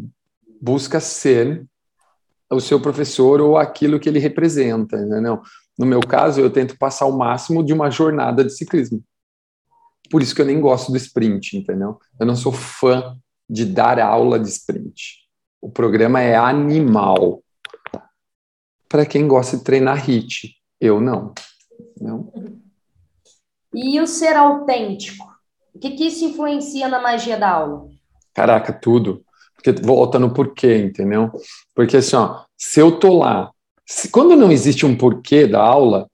busca 0.59 0.99
ser 0.99 1.63
o 2.53 2.61
seu 2.61 2.79
professor 2.79 3.41
ou 3.41 3.57
aquilo 3.57 3.99
que 3.99 4.07
ele 4.07 4.19
representa, 4.19 4.97
entendeu? 4.97 5.41
No 5.77 5.85
meu 5.85 5.99
caso, 5.99 6.39
eu 6.39 6.49
tento 6.49 6.77
passar 6.77 7.05
o 7.05 7.17
máximo 7.17 7.63
de 7.63 7.73
uma 7.73 7.89
jornada 7.89 8.43
de 8.43 8.51
ciclismo. 8.51 9.03
Por 10.09 10.21
isso 10.21 10.35
que 10.35 10.41
eu 10.41 10.45
nem 10.45 10.61
gosto 10.61 10.91
do 10.91 10.97
sprint, 10.97 11.57
entendeu? 11.57 11.99
Eu 12.19 12.25
não 12.25 12.35
sou 12.35 12.51
fã 12.51 13.17
de 13.49 13.65
dar 13.65 13.99
aula 13.99 14.39
de 14.39 14.47
sprint. 14.49 15.23
O 15.61 15.69
programa 15.69 16.21
é 16.21 16.35
animal. 16.35 17.43
Para 18.87 19.05
quem 19.05 19.27
gosta 19.27 19.57
de 19.57 19.63
treinar 19.63 20.07
HIT, 20.07 20.55
eu 20.79 21.01
não. 21.01 21.33
não. 21.99 22.31
E 23.73 23.99
o 23.99 24.05
ser 24.05 24.35
autêntico? 24.35 25.25
O 25.73 25.79
que, 25.79 25.91
que 25.91 26.05
isso 26.05 26.25
influencia 26.25 26.87
na 26.87 27.01
magia 27.01 27.37
da 27.37 27.49
aula? 27.49 27.89
Caraca, 28.33 28.71
tudo. 28.71 29.25
Porque 29.63 29.81
volta 29.81 30.19
no 30.19 30.33
porquê, 30.33 30.77
entendeu? 30.77 31.31
Porque 31.73 31.97
assim, 31.97 32.15
ó, 32.15 32.41
se 32.57 32.79
eu 32.79 32.99
tô 32.99 33.17
lá 33.17 33.53
quando 34.11 34.35
não 34.35 34.51
existe 34.51 34.85
um 34.85 34.95
porquê 34.95 35.45
da 35.45 35.61
aula, 35.61 36.07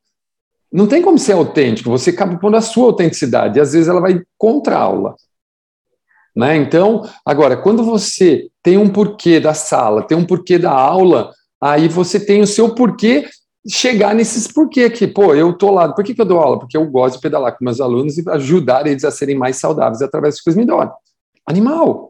não 0.71 0.87
tem 0.87 1.01
como 1.01 1.17
ser 1.17 1.33
autêntico, 1.33 1.89
você 1.89 2.09
acaba 2.09 2.37
pondo 2.37 2.57
a 2.57 2.61
sua 2.61 2.85
autenticidade, 2.85 3.57
e 3.57 3.61
às 3.61 3.73
vezes 3.73 3.87
ela 3.87 4.01
vai 4.01 4.21
contra 4.37 4.77
a 4.77 4.81
aula. 4.81 5.15
Né? 6.35 6.57
Então, 6.57 7.07
agora, 7.25 7.57
quando 7.57 7.83
você 7.83 8.49
tem 8.61 8.77
um 8.77 8.89
porquê 8.89 9.39
da 9.39 9.53
sala, 9.53 10.03
tem 10.03 10.17
um 10.17 10.25
porquê 10.25 10.57
da 10.57 10.71
aula, 10.71 11.33
aí 11.61 11.87
você 11.87 12.19
tem 12.19 12.41
o 12.41 12.47
seu 12.47 12.73
porquê 12.73 13.27
chegar 13.67 14.15
nesses 14.15 14.47
porquê 14.47 14.83
aqui. 14.83 15.07
Pô, 15.07 15.35
eu 15.35 15.53
tô 15.53 15.71
lá, 15.71 15.91
por 15.91 16.03
que, 16.03 16.13
que 16.13 16.21
eu 16.21 16.25
dou 16.25 16.39
aula? 16.39 16.59
Porque 16.59 16.77
eu 16.77 16.85
gosto 16.85 17.15
de 17.15 17.21
pedalar 17.21 17.57
com 17.57 17.65
meus 17.65 17.81
alunos 17.81 18.17
e 18.17 18.29
ajudar 18.29 18.87
eles 18.87 19.03
a 19.03 19.11
serem 19.11 19.35
mais 19.35 19.57
saudáveis 19.57 20.01
através 20.01 20.35
do 20.35 20.43
que 20.43 20.57
me 20.57 20.65
dão. 20.65 20.91
Animal. 21.45 22.09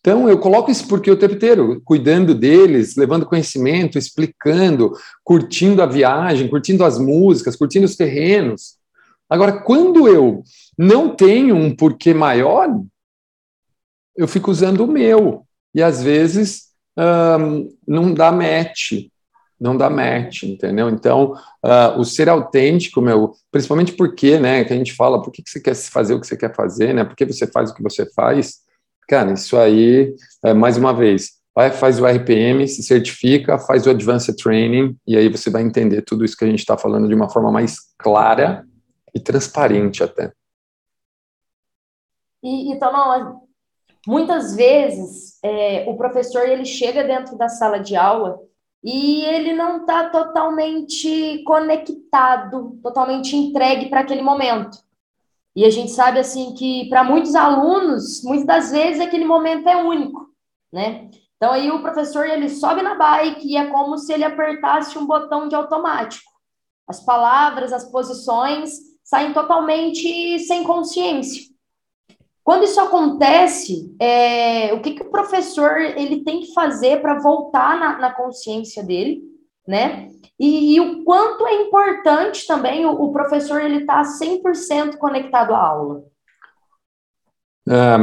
Então, 0.00 0.28
eu 0.28 0.38
coloco 0.38 0.70
esse 0.70 0.86
porquê 0.86 1.10
o 1.10 1.18
tempo 1.18 1.34
inteiro, 1.34 1.82
cuidando 1.84 2.34
deles, 2.34 2.96
levando 2.96 3.26
conhecimento, 3.26 3.98
explicando, 3.98 4.92
curtindo 5.24 5.82
a 5.82 5.86
viagem, 5.86 6.48
curtindo 6.48 6.84
as 6.84 6.98
músicas, 6.98 7.56
curtindo 7.56 7.84
os 7.84 7.96
terrenos. 7.96 8.76
Agora, 9.28 9.60
quando 9.60 10.08
eu 10.08 10.42
não 10.78 11.14
tenho 11.14 11.56
um 11.56 11.74
porquê 11.74 12.14
maior, 12.14 12.68
eu 14.16 14.26
fico 14.26 14.50
usando 14.50 14.84
o 14.84 14.88
meu. 14.88 15.44
E 15.74 15.82
às 15.82 16.02
vezes 16.02 16.68
um, 16.98 17.68
não 17.86 18.14
dá 18.14 18.32
match, 18.32 18.92
não 19.60 19.76
dá 19.76 19.90
match, 19.90 20.44
entendeu? 20.44 20.88
Então, 20.88 21.34
uh, 21.64 21.98
o 21.98 22.04
ser 22.04 22.28
autêntico, 22.28 23.00
meu, 23.00 23.32
principalmente 23.50 23.92
porque, 23.92 24.38
né, 24.38 24.64
que 24.64 24.72
a 24.72 24.76
gente 24.76 24.94
fala, 24.94 25.22
por 25.22 25.32
que, 25.32 25.42
que 25.42 25.50
você 25.50 25.60
quer 25.60 25.74
fazer 25.74 26.14
o 26.14 26.20
que 26.20 26.26
você 26.26 26.36
quer 26.36 26.54
fazer, 26.54 26.94
né? 26.94 27.04
Por 27.04 27.16
que 27.16 27.24
você 27.24 27.46
faz 27.46 27.70
o 27.70 27.74
que 27.74 27.82
você 27.82 28.08
faz? 28.12 28.60
Cara, 29.08 29.32
isso 29.32 29.56
aí, 29.56 30.14
é, 30.44 30.52
mais 30.52 30.76
uma 30.76 30.92
vez, 30.92 31.38
vai, 31.54 31.70
faz 31.70 31.98
o 31.98 32.06
RPM, 32.06 32.68
se 32.68 32.82
certifica, 32.82 33.58
faz 33.58 33.86
o 33.86 33.90
Advanced 33.90 34.36
Training, 34.36 34.94
e 35.06 35.16
aí 35.16 35.30
você 35.30 35.48
vai 35.48 35.62
entender 35.62 36.02
tudo 36.02 36.26
isso 36.26 36.36
que 36.36 36.44
a 36.44 36.48
gente 36.48 36.58
está 36.58 36.76
falando 36.76 37.08
de 37.08 37.14
uma 37.14 37.30
forma 37.30 37.50
mais 37.50 37.76
clara 37.96 38.66
e 39.14 39.18
transparente 39.18 40.04
até. 40.04 40.30
E, 42.42 42.70
então, 42.70 43.40
muitas 44.06 44.54
vezes 44.54 45.38
é, 45.42 45.86
o 45.88 45.96
professor 45.96 46.46
ele 46.46 46.66
chega 46.66 47.02
dentro 47.02 47.36
da 47.38 47.48
sala 47.48 47.78
de 47.78 47.96
aula 47.96 48.38
e 48.84 49.24
ele 49.24 49.54
não 49.54 49.78
está 49.78 50.10
totalmente 50.10 51.42
conectado, 51.44 52.78
totalmente 52.82 53.34
entregue 53.34 53.88
para 53.88 54.00
aquele 54.00 54.22
momento. 54.22 54.78
E 55.58 55.64
a 55.64 55.70
gente 55.70 55.90
sabe 55.90 56.20
assim 56.20 56.54
que 56.54 56.88
para 56.88 57.02
muitos 57.02 57.34
alunos, 57.34 58.22
muitas 58.22 58.46
das 58.46 58.70
vezes 58.70 59.00
aquele 59.00 59.24
momento 59.24 59.68
é 59.68 59.76
único, 59.76 60.28
né? 60.72 61.10
Então 61.36 61.50
aí 61.50 61.68
o 61.68 61.82
professor 61.82 62.28
ele 62.28 62.48
sobe 62.48 62.80
na 62.80 62.94
bike 62.94 63.44
e 63.44 63.56
é 63.56 63.66
como 63.66 63.98
se 63.98 64.12
ele 64.12 64.22
apertasse 64.22 64.96
um 64.96 65.04
botão 65.04 65.48
de 65.48 65.56
automático. 65.56 66.30
As 66.86 67.04
palavras, 67.04 67.72
as 67.72 67.90
posições 67.90 68.70
saem 69.02 69.32
totalmente 69.32 70.38
sem 70.46 70.62
consciência. 70.62 71.42
Quando 72.44 72.62
isso 72.62 72.80
acontece, 72.80 73.92
é, 74.00 74.72
o 74.74 74.80
que, 74.80 74.92
que 74.92 75.02
o 75.02 75.10
professor 75.10 75.76
ele 75.80 76.22
tem 76.22 76.38
que 76.38 76.54
fazer 76.54 77.02
para 77.02 77.18
voltar 77.18 77.80
na, 77.80 77.98
na 77.98 78.14
consciência 78.14 78.80
dele, 78.80 79.24
né? 79.68 80.08
E, 80.40 80.76
e, 80.76 80.80
o 80.80 81.04
quanto 81.04 81.46
é 81.46 81.62
importante 81.62 82.46
também 82.46 82.86
o, 82.86 82.90
o 82.92 83.12
professor 83.12 83.60
ele 83.60 83.80
estar 83.80 84.02
tá 84.02 84.08
100% 84.08 84.96
conectado 84.96 85.52
à 85.52 85.58
aula. 85.58 86.04
Ah, 87.70 87.98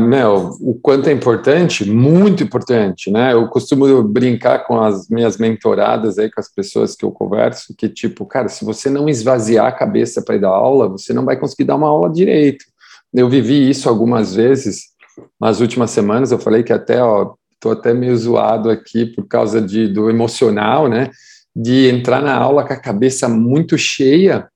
o 0.62 0.76
quanto 0.80 1.10
é 1.10 1.12
importante, 1.12 1.90
muito 1.90 2.44
importante, 2.44 3.10
né? 3.10 3.34
Eu 3.34 3.48
costumo 3.48 4.04
brincar 4.04 4.60
com 4.60 4.80
as 4.80 5.10
minhas 5.10 5.38
mentoradas 5.38 6.20
aí, 6.20 6.30
com 6.30 6.40
as 6.40 6.54
pessoas 6.54 6.96
que 6.96 7.04
eu 7.04 7.12
converso, 7.12 7.74
que 7.76 7.90
tipo, 7.90 8.28
cara, 8.28 8.48
se 8.48 8.64
você 8.64 8.92
não 8.92 9.10
esvaziar 9.10 9.66
a 9.66 9.72
cabeça 9.72 10.22
para 10.22 10.36
ir 10.36 10.42
dar 10.42 10.50
aula, 10.50 10.88
você 10.88 11.14
não 11.14 11.26
vai 11.26 11.36
conseguir 11.36 11.64
dar 11.64 11.78
uma 11.78 11.88
aula 11.88 12.12
direito. 12.12 12.64
Eu 13.12 13.28
vivi 13.28 13.68
isso 13.68 13.90
algumas 13.90 14.36
vezes 14.36 14.94
nas 15.42 15.62
últimas 15.62 15.90
semanas, 15.90 16.32
eu 16.32 16.38
falei 16.38 16.62
que 16.62 16.74
até, 16.74 17.02
ó, 17.02 17.34
tô 17.60 17.72
até 17.72 17.92
meio 17.92 18.16
zoado 18.16 18.70
aqui 18.70 19.08
por 19.08 19.28
causa 19.28 19.60
de, 19.60 19.88
do 19.88 20.12
emocional, 20.12 20.88
né? 20.88 21.10
De 21.56 21.88
entrar 21.88 22.22
na 22.22 22.36
aula 22.36 22.66
com 22.66 22.74
a 22.74 22.80
cabeça 22.80 23.30
muito 23.30 23.78
cheia 23.78 24.50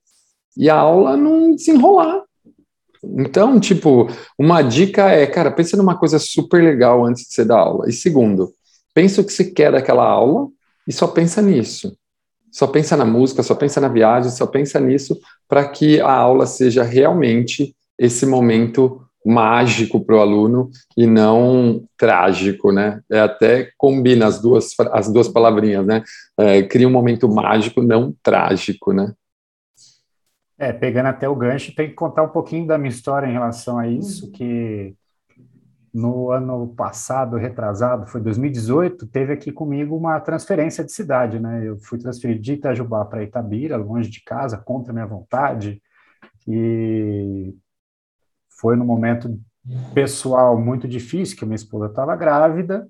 e 0.58 0.70
a 0.70 0.76
aula 0.76 1.16
não 1.16 1.56
desenrolar. 1.56 2.24
Então, 3.02 3.60
tipo, 3.60 4.10
uma 4.38 4.62
dica 4.62 5.10
é, 5.10 5.26
cara, 5.26 5.52
pensa 5.52 5.78
numa 5.78 5.98
coisa 5.98 6.20
super 6.20 6.62
legal 6.62 7.06
antes 7.06 7.24
de 7.24 7.34
você 7.34 7.46
dar 7.46 7.60
aula. 7.60 7.90
E 7.90 7.94
segundo, 7.94 8.54
pensa 8.94 9.22
o 9.22 9.24
que 9.24 9.32
você 9.32 9.46
quer 9.46 9.72
daquela 9.72 10.06
aula 10.06 10.50
e 10.86 10.92
só 10.92 11.08
pensa 11.08 11.42
nisso. 11.42 11.96
Só 12.52 12.68
pensa 12.68 12.98
na 12.98 13.06
música, 13.06 13.44
só 13.44 13.56
pensa 13.56 13.80
na 13.80 13.88
viagem, 13.88 14.32
só 14.32 14.46
pensa 14.46 14.80
nisso 14.80 15.18
para 15.48 15.68
que 15.68 16.02
a 16.02 16.12
aula 16.12 16.46
seja 16.46 16.84
realmente 16.84 17.76
esse 17.98 18.26
momento 18.26 19.02
mágico 19.30 20.04
para 20.04 20.16
o 20.16 20.20
aluno 20.20 20.70
e 20.98 21.06
não 21.06 21.84
trágico, 21.98 22.72
né? 22.72 23.02
É, 23.10 23.20
até 23.20 23.72
combina 23.78 24.26
as 24.26 24.42
duas, 24.42 24.72
as 24.92 25.12
duas 25.12 25.28
palavrinhas, 25.28 25.86
né? 25.86 26.04
É, 26.38 26.64
cria 26.64 26.88
um 26.88 26.92
momento 26.92 27.30
mágico, 27.30 27.82
não 27.82 28.14
trágico, 28.24 28.92
né? 28.92 29.14
É, 30.58 30.74
pegando 30.74 31.06
até 31.06 31.30
o 31.30 31.36
gancho, 31.36 31.74
tem 31.74 31.88
que 31.88 31.96
contar 31.96 32.24
um 32.24 32.30
pouquinho 32.30 32.68
da 32.68 32.78
minha 32.78 32.90
história 32.90 33.28
em 33.28 33.32
relação 33.32 33.78
a 33.78 33.88
isso, 33.88 34.30
que 34.32 34.94
no 35.94 36.32
ano 36.32 36.68
passado, 36.76 37.38
retrasado, 37.38 38.08
foi 38.08 38.22
2018, 38.22 39.08
teve 39.08 39.34
aqui 39.34 39.52
comigo 39.52 39.96
uma 39.96 40.20
transferência 40.20 40.84
de 40.84 40.92
cidade, 40.92 41.40
né? 41.40 41.62
Eu 41.66 41.78
fui 41.80 41.98
transferido 41.98 42.42
de 42.42 42.54
Itajubá 42.54 43.06
para 43.06 43.24
Itabira, 43.24 43.78
longe 43.78 44.10
de 44.10 44.24
casa, 44.24 44.58
contra 44.58 44.94
minha 44.94 45.06
vontade, 45.06 45.82
e 46.48 47.54
foi 48.60 48.76
num 48.76 48.86
momento 48.86 49.40
pessoal 49.94 50.60
muito 50.60 50.88
difícil, 50.88 51.38
que 51.38 51.46
minha 51.46 51.56
esposa 51.56 51.88
estava 51.88 52.16
grávida, 52.16 52.88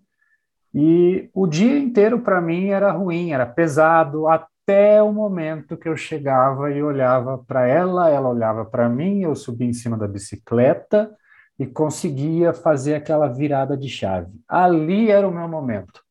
e 0.73 1.29
o 1.33 1.47
dia 1.47 1.77
inteiro 1.79 2.19
para 2.19 2.39
mim 2.39 2.67
era 2.67 2.91
ruim, 2.91 3.31
era 3.31 3.45
pesado, 3.45 4.27
até 4.27 5.01
o 5.01 5.11
momento 5.11 5.77
que 5.77 5.89
eu 5.89 5.97
chegava 5.97 6.71
e 6.71 6.81
olhava 6.81 7.39
para 7.39 7.67
ela, 7.67 8.09
ela 8.09 8.29
olhava 8.29 8.65
para 8.65 8.87
mim, 8.87 9.21
eu 9.21 9.35
subia 9.35 9.67
em 9.67 9.73
cima 9.73 9.97
da 9.97 10.07
bicicleta 10.07 11.11
e 11.57 11.65
conseguia 11.65 12.53
fazer 12.53 12.95
aquela 12.95 13.27
virada 13.27 13.75
de 13.75 13.89
chave. 13.89 14.31
Ali 14.47 15.09
era 15.09 15.27
o 15.27 15.33
meu 15.33 15.47
momento. 15.47 16.01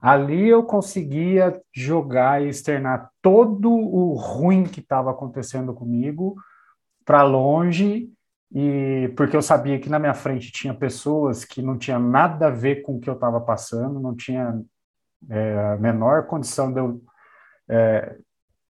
Ali 0.00 0.48
eu 0.48 0.62
conseguia 0.62 1.60
jogar 1.72 2.42
e 2.42 2.48
externar 2.48 3.10
todo 3.20 3.70
o 3.70 4.14
ruim 4.14 4.64
que 4.64 4.80
estava 4.80 5.10
acontecendo 5.10 5.74
comigo 5.74 6.34
para 7.04 7.22
longe 7.22 8.10
e 8.52 9.12
porque 9.16 9.36
eu 9.36 9.42
sabia 9.42 9.78
que 9.78 9.90
na 9.90 9.98
minha 9.98 10.14
frente 10.14 10.50
tinha 10.50 10.72
pessoas 10.72 11.44
que 11.44 11.60
não 11.60 11.76
tinha 11.76 11.98
nada 11.98 12.46
a 12.48 12.50
ver 12.50 12.82
com 12.82 12.96
o 12.96 13.00
que 13.00 13.10
eu 13.10 13.14
estava 13.14 13.40
passando, 13.40 14.00
não 14.00 14.16
tinha 14.16 14.60
é, 15.28 15.72
a 15.74 15.76
menor 15.76 16.26
condição 16.26 16.72
de 16.72 16.80
eu 16.80 17.02
é, 17.68 18.16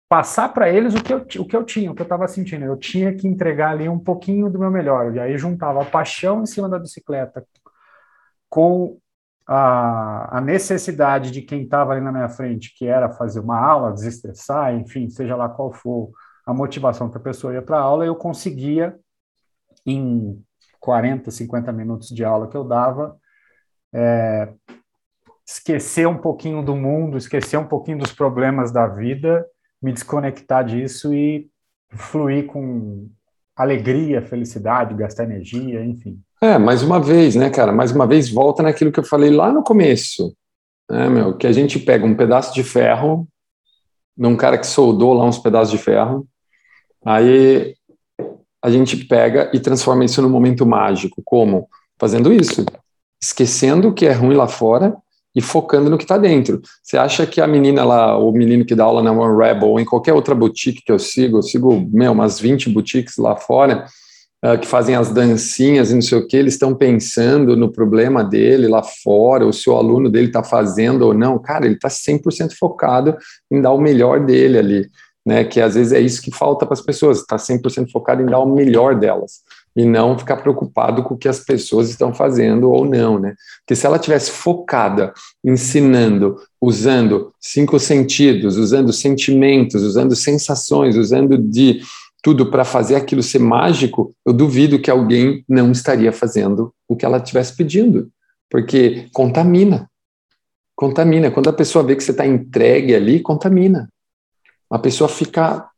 passar 0.08 0.48
para 0.48 0.68
eles 0.68 0.94
o 0.94 1.02
que, 1.02 1.12
eu, 1.12 1.18
o 1.18 1.46
que 1.46 1.56
eu 1.56 1.64
tinha, 1.64 1.90
o 1.90 1.94
que 1.94 2.02
eu 2.02 2.04
estava 2.04 2.26
sentindo. 2.26 2.64
Eu 2.64 2.76
tinha 2.76 3.14
que 3.14 3.28
entregar 3.28 3.70
ali 3.72 3.88
um 3.88 3.98
pouquinho 3.98 4.50
do 4.50 4.58
meu 4.58 4.70
melhor. 4.70 5.14
E 5.14 5.20
aí 5.20 5.36
juntava 5.36 5.82
a 5.82 5.84
paixão 5.84 6.42
em 6.42 6.46
cima 6.46 6.68
da 6.68 6.78
bicicleta 6.78 7.46
com 8.48 8.98
a, 9.46 10.38
a 10.38 10.40
necessidade 10.40 11.30
de 11.30 11.42
quem 11.42 11.62
estava 11.62 11.92
ali 11.92 12.00
na 12.00 12.12
minha 12.12 12.28
frente, 12.28 12.74
que 12.76 12.86
era 12.86 13.10
fazer 13.10 13.40
uma 13.40 13.58
aula, 13.58 13.92
desestressar, 13.92 14.74
enfim, 14.74 15.08
seja 15.08 15.36
lá 15.36 15.48
qual 15.48 15.72
for 15.72 16.10
a 16.46 16.54
motivação 16.54 17.10
que 17.10 17.16
a 17.18 17.20
pessoa 17.20 17.52
ia 17.52 17.62
para 17.62 17.78
a 17.78 17.82
aula, 17.82 18.06
eu 18.06 18.16
conseguia, 18.16 18.98
em 19.90 20.42
40, 20.80 21.30
50 21.30 21.72
minutos 21.72 22.08
de 22.08 22.24
aula 22.24 22.48
que 22.48 22.56
eu 22.56 22.64
dava, 22.64 23.16
é, 23.92 24.52
esquecer 25.46 26.06
um 26.06 26.18
pouquinho 26.18 26.62
do 26.62 26.76
mundo, 26.76 27.16
esquecer 27.16 27.56
um 27.56 27.66
pouquinho 27.66 27.98
dos 27.98 28.12
problemas 28.12 28.70
da 28.70 28.86
vida 28.86 29.46
me 29.80 29.92
desconectar 29.92 30.64
disso 30.64 31.14
e 31.14 31.48
fluir 31.90 32.46
com 32.46 33.08
alegria, 33.56 34.22
felicidade, 34.22 34.94
gastar 34.94 35.24
energia, 35.24 35.84
enfim. 35.84 36.20
É, 36.40 36.58
mais 36.58 36.82
uma 36.82 37.00
vez, 37.00 37.34
né, 37.34 37.50
cara? 37.50 37.72
Mais 37.72 37.90
uma 37.90 38.06
vez, 38.06 38.30
volta 38.30 38.62
naquilo 38.62 38.92
que 38.92 39.00
eu 39.00 39.04
falei 39.04 39.30
lá 39.30 39.50
no 39.50 39.62
começo, 39.62 40.34
né, 40.88 41.08
meu? 41.08 41.36
Que 41.36 41.46
a 41.46 41.52
gente 41.52 41.78
pega 41.78 42.06
um 42.06 42.14
pedaço 42.14 42.54
de 42.54 42.62
ferro, 42.62 43.26
num 44.16 44.36
cara 44.36 44.58
que 44.58 44.66
soldou 44.66 45.14
lá 45.14 45.24
uns 45.24 45.38
pedaços 45.38 45.70
de 45.70 45.78
ferro, 45.78 46.26
aí 47.04 47.74
a 48.62 48.70
gente 48.70 48.96
pega 48.96 49.50
e 49.52 49.60
transforma 49.60 50.04
isso 50.04 50.20
num 50.20 50.28
momento 50.28 50.66
mágico. 50.66 51.22
Como? 51.24 51.68
Fazendo 51.98 52.32
isso. 52.32 52.64
Esquecendo 53.22 53.88
o 53.88 53.92
que 53.92 54.06
é 54.06 54.12
ruim 54.12 54.34
lá 54.34 54.48
fora 54.48 54.96
e 55.34 55.40
focando 55.40 55.88
no 55.88 55.98
que 55.98 56.04
está 56.04 56.18
dentro. 56.18 56.60
Você 56.82 56.96
acha 56.96 57.26
que 57.26 57.40
a 57.40 57.46
menina 57.46 57.84
lá, 57.84 58.18
o 58.18 58.32
menino 58.32 58.64
que 58.64 58.74
dá 58.74 58.84
aula 58.84 59.02
na 59.02 59.12
One 59.12 59.36
Rebel, 59.36 59.68
ou 59.68 59.80
em 59.80 59.84
qualquer 59.84 60.12
outra 60.12 60.34
boutique 60.34 60.82
que 60.84 60.90
eu 60.90 60.98
sigo, 60.98 61.38
eu 61.38 61.42
sigo, 61.42 61.88
meu, 61.92 62.12
umas 62.12 62.40
20 62.40 62.70
boutiques 62.70 63.16
lá 63.16 63.36
fora, 63.36 63.86
uh, 64.44 64.58
que 64.58 64.66
fazem 64.66 64.96
as 64.96 65.10
dancinhas 65.10 65.90
e 65.90 65.94
não 65.94 66.02
sei 66.02 66.18
o 66.18 66.26
que, 66.26 66.36
eles 66.36 66.54
estão 66.54 66.74
pensando 66.74 67.56
no 67.56 67.70
problema 67.70 68.24
dele 68.24 68.66
lá 68.66 68.82
fora, 68.82 69.44
ou 69.44 69.52
se 69.52 69.68
o 69.70 69.76
aluno 69.76 70.10
dele 70.10 70.26
está 70.26 70.42
fazendo 70.42 71.02
ou 71.02 71.14
não. 71.14 71.38
Cara, 71.38 71.66
ele 71.66 71.74
está 71.74 71.88
100% 71.88 72.54
focado 72.58 73.16
em 73.50 73.60
dar 73.60 73.72
o 73.72 73.80
melhor 73.80 74.24
dele 74.24 74.58
ali. 74.58 74.90
Né, 75.28 75.44
que 75.44 75.60
às 75.60 75.74
vezes 75.74 75.92
é 75.92 76.00
isso 76.00 76.22
que 76.22 76.30
falta 76.30 76.64
para 76.64 76.72
as 76.72 76.80
pessoas, 76.80 77.18
está 77.18 77.36
100% 77.36 77.90
focado 77.92 78.22
em 78.22 78.24
dar 78.24 78.38
o 78.38 78.46
melhor 78.46 78.98
delas 78.98 79.42
e 79.76 79.84
não 79.84 80.18
ficar 80.18 80.38
preocupado 80.38 81.02
com 81.02 81.12
o 81.12 81.18
que 81.18 81.28
as 81.28 81.40
pessoas 81.40 81.90
estão 81.90 82.14
fazendo 82.14 82.70
ou 82.70 82.86
não, 82.86 83.18
né? 83.18 83.34
Porque 83.58 83.76
se 83.76 83.84
ela 83.84 83.98
tivesse 83.98 84.30
focada, 84.30 85.12
ensinando, 85.44 86.38
usando 86.58 87.30
cinco 87.38 87.78
sentidos, 87.78 88.56
usando 88.56 88.90
sentimentos, 88.90 89.82
usando 89.82 90.16
sensações, 90.16 90.96
usando 90.96 91.36
de 91.36 91.82
tudo 92.22 92.50
para 92.50 92.64
fazer 92.64 92.94
aquilo 92.96 93.22
ser 93.22 93.40
mágico, 93.40 94.14
eu 94.24 94.32
duvido 94.32 94.78
que 94.78 94.90
alguém 94.90 95.44
não 95.46 95.72
estaria 95.72 96.10
fazendo 96.10 96.72
o 96.88 96.96
que 96.96 97.04
ela 97.04 97.18
estivesse 97.18 97.54
pedindo, 97.54 98.08
porque 98.48 99.08
contamina. 99.12 99.90
Contamina. 100.74 101.30
Quando 101.30 101.50
a 101.50 101.52
pessoa 101.52 101.84
vê 101.84 101.94
que 101.94 102.02
você 102.02 102.12
está 102.12 102.26
entregue 102.26 102.94
ali, 102.94 103.20
contamina. 103.20 103.90
A 104.70 104.78
pessoa 104.78 105.08
fica 105.08 105.68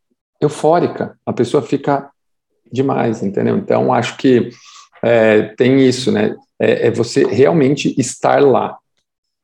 eufórica, 0.41 1.19
a 1.25 1.33
pessoa 1.33 1.63
fica 1.63 2.11
demais, 2.73 3.23
entendeu? 3.23 3.57
Então, 3.57 3.93
acho 3.93 4.17
que 4.17 4.51
é, 5.03 5.43
tem 5.55 5.87
isso, 5.87 6.11
né? 6.11 6.37
É, 6.59 6.89
é, 6.89 6.91
você 6.91 7.25
realmente 7.25 7.95
estar 7.99 8.43
lá. 8.43 8.77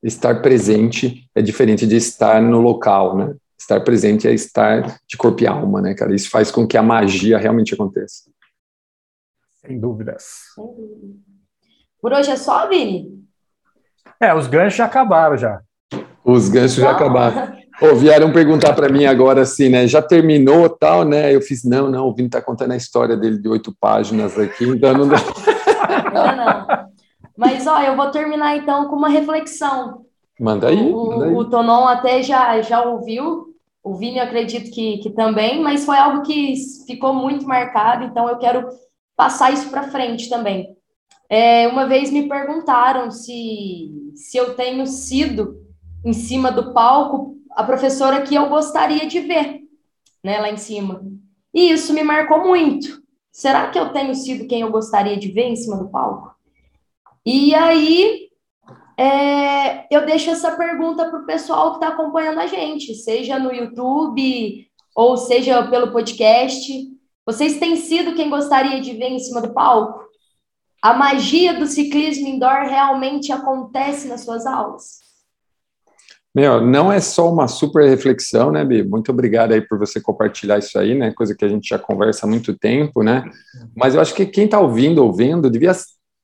Estar 0.02 0.42
presente 0.42 1.28
é 1.34 1.42
diferente 1.42 1.86
de 1.86 1.96
estar 1.96 2.40
no 2.40 2.60
local, 2.60 3.16
né? 3.16 3.34
Estar 3.58 3.80
presente 3.80 4.28
é 4.28 4.34
estar 4.34 5.00
de 5.08 5.16
corpo 5.16 5.42
e 5.42 5.46
alma, 5.46 5.80
né, 5.80 5.94
cara? 5.94 6.14
Isso 6.14 6.30
faz 6.30 6.50
com 6.50 6.66
que 6.66 6.76
a 6.76 6.82
magia 6.82 7.38
realmente 7.38 7.74
aconteça. 7.74 8.30
Sem 9.64 9.80
dúvidas. 9.80 10.24
Por 12.00 12.12
hoje 12.12 12.30
é 12.30 12.36
só, 12.36 12.68
Vini? 12.68 13.24
É, 14.20 14.32
os 14.34 14.46
ganchos 14.46 14.76
já 14.76 14.84
acabaram 14.84 15.36
já. 15.36 15.60
Os 16.24 16.48
ganchos 16.48 16.76
já 16.76 16.92
acabaram. 16.92 17.56
Pô, 17.78 17.94
vieram 17.94 18.32
perguntar 18.32 18.72
para 18.72 18.88
mim 18.88 19.04
agora 19.04 19.42
assim, 19.42 19.68
né? 19.68 19.86
Já 19.86 20.00
terminou 20.00 20.68
tal, 20.68 21.04
né? 21.04 21.34
Eu 21.34 21.42
fiz, 21.42 21.62
não, 21.62 21.90
não, 21.90 22.08
o 22.08 22.14
Vini 22.14 22.28
está 22.28 22.40
contando 22.40 22.72
a 22.72 22.76
história 22.76 23.16
dele 23.16 23.38
de 23.38 23.48
oito 23.48 23.74
páginas 23.78 24.38
aqui, 24.38 24.64
então 24.64 24.94
não 24.94 25.08
dá. 25.08 25.16
Não, 26.12 26.34
não. 26.34 26.66
Mas, 27.36 27.66
ó, 27.66 27.78
eu 27.82 27.94
vou 27.94 28.10
terminar 28.10 28.56
então 28.56 28.88
com 28.88 28.96
uma 28.96 29.08
reflexão. 29.08 30.06
Manda 30.40 30.68
aí. 30.68 30.90
O, 30.90 31.06
manda 31.10 31.24
aí. 31.26 31.34
o 31.34 31.44
Tonon 31.44 31.86
até 31.86 32.22
já, 32.22 32.60
já 32.62 32.82
ouviu, 32.82 33.54
o 33.84 33.94
Vini 33.94 34.16
eu 34.16 34.24
acredito 34.24 34.70
que, 34.70 34.98
que 34.98 35.10
também, 35.10 35.62
mas 35.62 35.84
foi 35.84 35.98
algo 35.98 36.22
que 36.22 36.54
ficou 36.86 37.12
muito 37.12 37.46
marcado, 37.46 38.04
então 38.04 38.28
eu 38.28 38.38
quero 38.38 38.66
passar 39.14 39.52
isso 39.52 39.68
para 39.68 39.90
frente 39.90 40.30
também. 40.30 40.74
É, 41.28 41.68
uma 41.68 41.86
vez 41.86 42.10
me 42.10 42.28
perguntaram 42.28 43.10
se, 43.10 43.90
se 44.14 44.38
eu 44.38 44.54
tenho 44.54 44.86
sido 44.86 45.60
em 46.04 46.14
cima 46.14 46.50
do 46.50 46.72
palco 46.72 47.35
a 47.56 47.64
professora 47.64 48.20
que 48.20 48.34
eu 48.34 48.50
gostaria 48.50 49.06
de 49.06 49.18
ver, 49.20 49.62
né, 50.22 50.38
lá 50.38 50.50
em 50.50 50.58
cima. 50.58 51.02
E 51.54 51.70
isso 51.72 51.94
me 51.94 52.02
marcou 52.02 52.46
muito. 52.46 53.02
Será 53.32 53.70
que 53.70 53.78
eu 53.78 53.92
tenho 53.92 54.14
sido 54.14 54.46
quem 54.46 54.60
eu 54.60 54.70
gostaria 54.70 55.16
de 55.16 55.28
ver 55.32 55.44
em 55.44 55.56
cima 55.56 55.78
do 55.78 55.88
palco? 55.88 56.34
E 57.24 57.54
aí, 57.54 58.28
é, 58.98 59.86
eu 59.90 60.04
deixo 60.04 60.30
essa 60.30 60.54
pergunta 60.54 61.08
para 61.08 61.18
o 61.18 61.24
pessoal 61.24 61.70
que 61.70 61.76
está 61.76 61.88
acompanhando 61.88 62.40
a 62.40 62.46
gente, 62.46 62.94
seja 62.94 63.38
no 63.38 63.52
YouTube 63.52 64.70
ou 64.94 65.16
seja 65.16 65.66
pelo 65.68 65.92
podcast. 65.92 66.72
Vocês 67.24 67.58
têm 67.58 67.76
sido 67.76 68.14
quem 68.14 68.28
gostaria 68.28 68.82
de 68.82 68.92
ver 68.92 69.08
em 69.08 69.18
cima 69.18 69.40
do 69.40 69.54
palco? 69.54 70.04
A 70.82 70.92
magia 70.92 71.54
do 71.54 71.66
ciclismo 71.66 72.28
indoor 72.28 72.64
realmente 72.68 73.32
acontece 73.32 74.08
nas 74.08 74.24
suas 74.24 74.44
aulas? 74.44 75.05
Meu, 76.36 76.60
não 76.60 76.92
é 76.92 77.00
só 77.00 77.32
uma 77.32 77.48
super 77.48 77.88
reflexão, 77.88 78.52
né, 78.52 78.62
Bi? 78.62 78.82
Muito 78.82 79.10
obrigado 79.10 79.52
aí 79.52 79.62
por 79.62 79.78
você 79.78 79.98
compartilhar 79.98 80.58
isso 80.58 80.78
aí, 80.78 80.94
né? 80.94 81.10
Coisa 81.14 81.34
que 81.34 81.42
a 81.42 81.48
gente 81.48 81.66
já 81.66 81.78
conversa 81.78 82.26
há 82.26 82.28
muito 82.28 82.52
tempo, 82.52 83.02
né? 83.02 83.24
Mas 83.74 83.94
eu 83.94 84.02
acho 84.02 84.14
que 84.14 84.26
quem 84.26 84.44
está 84.44 84.60
ouvindo, 84.60 85.02
ouvindo, 85.02 85.48
devia 85.48 85.72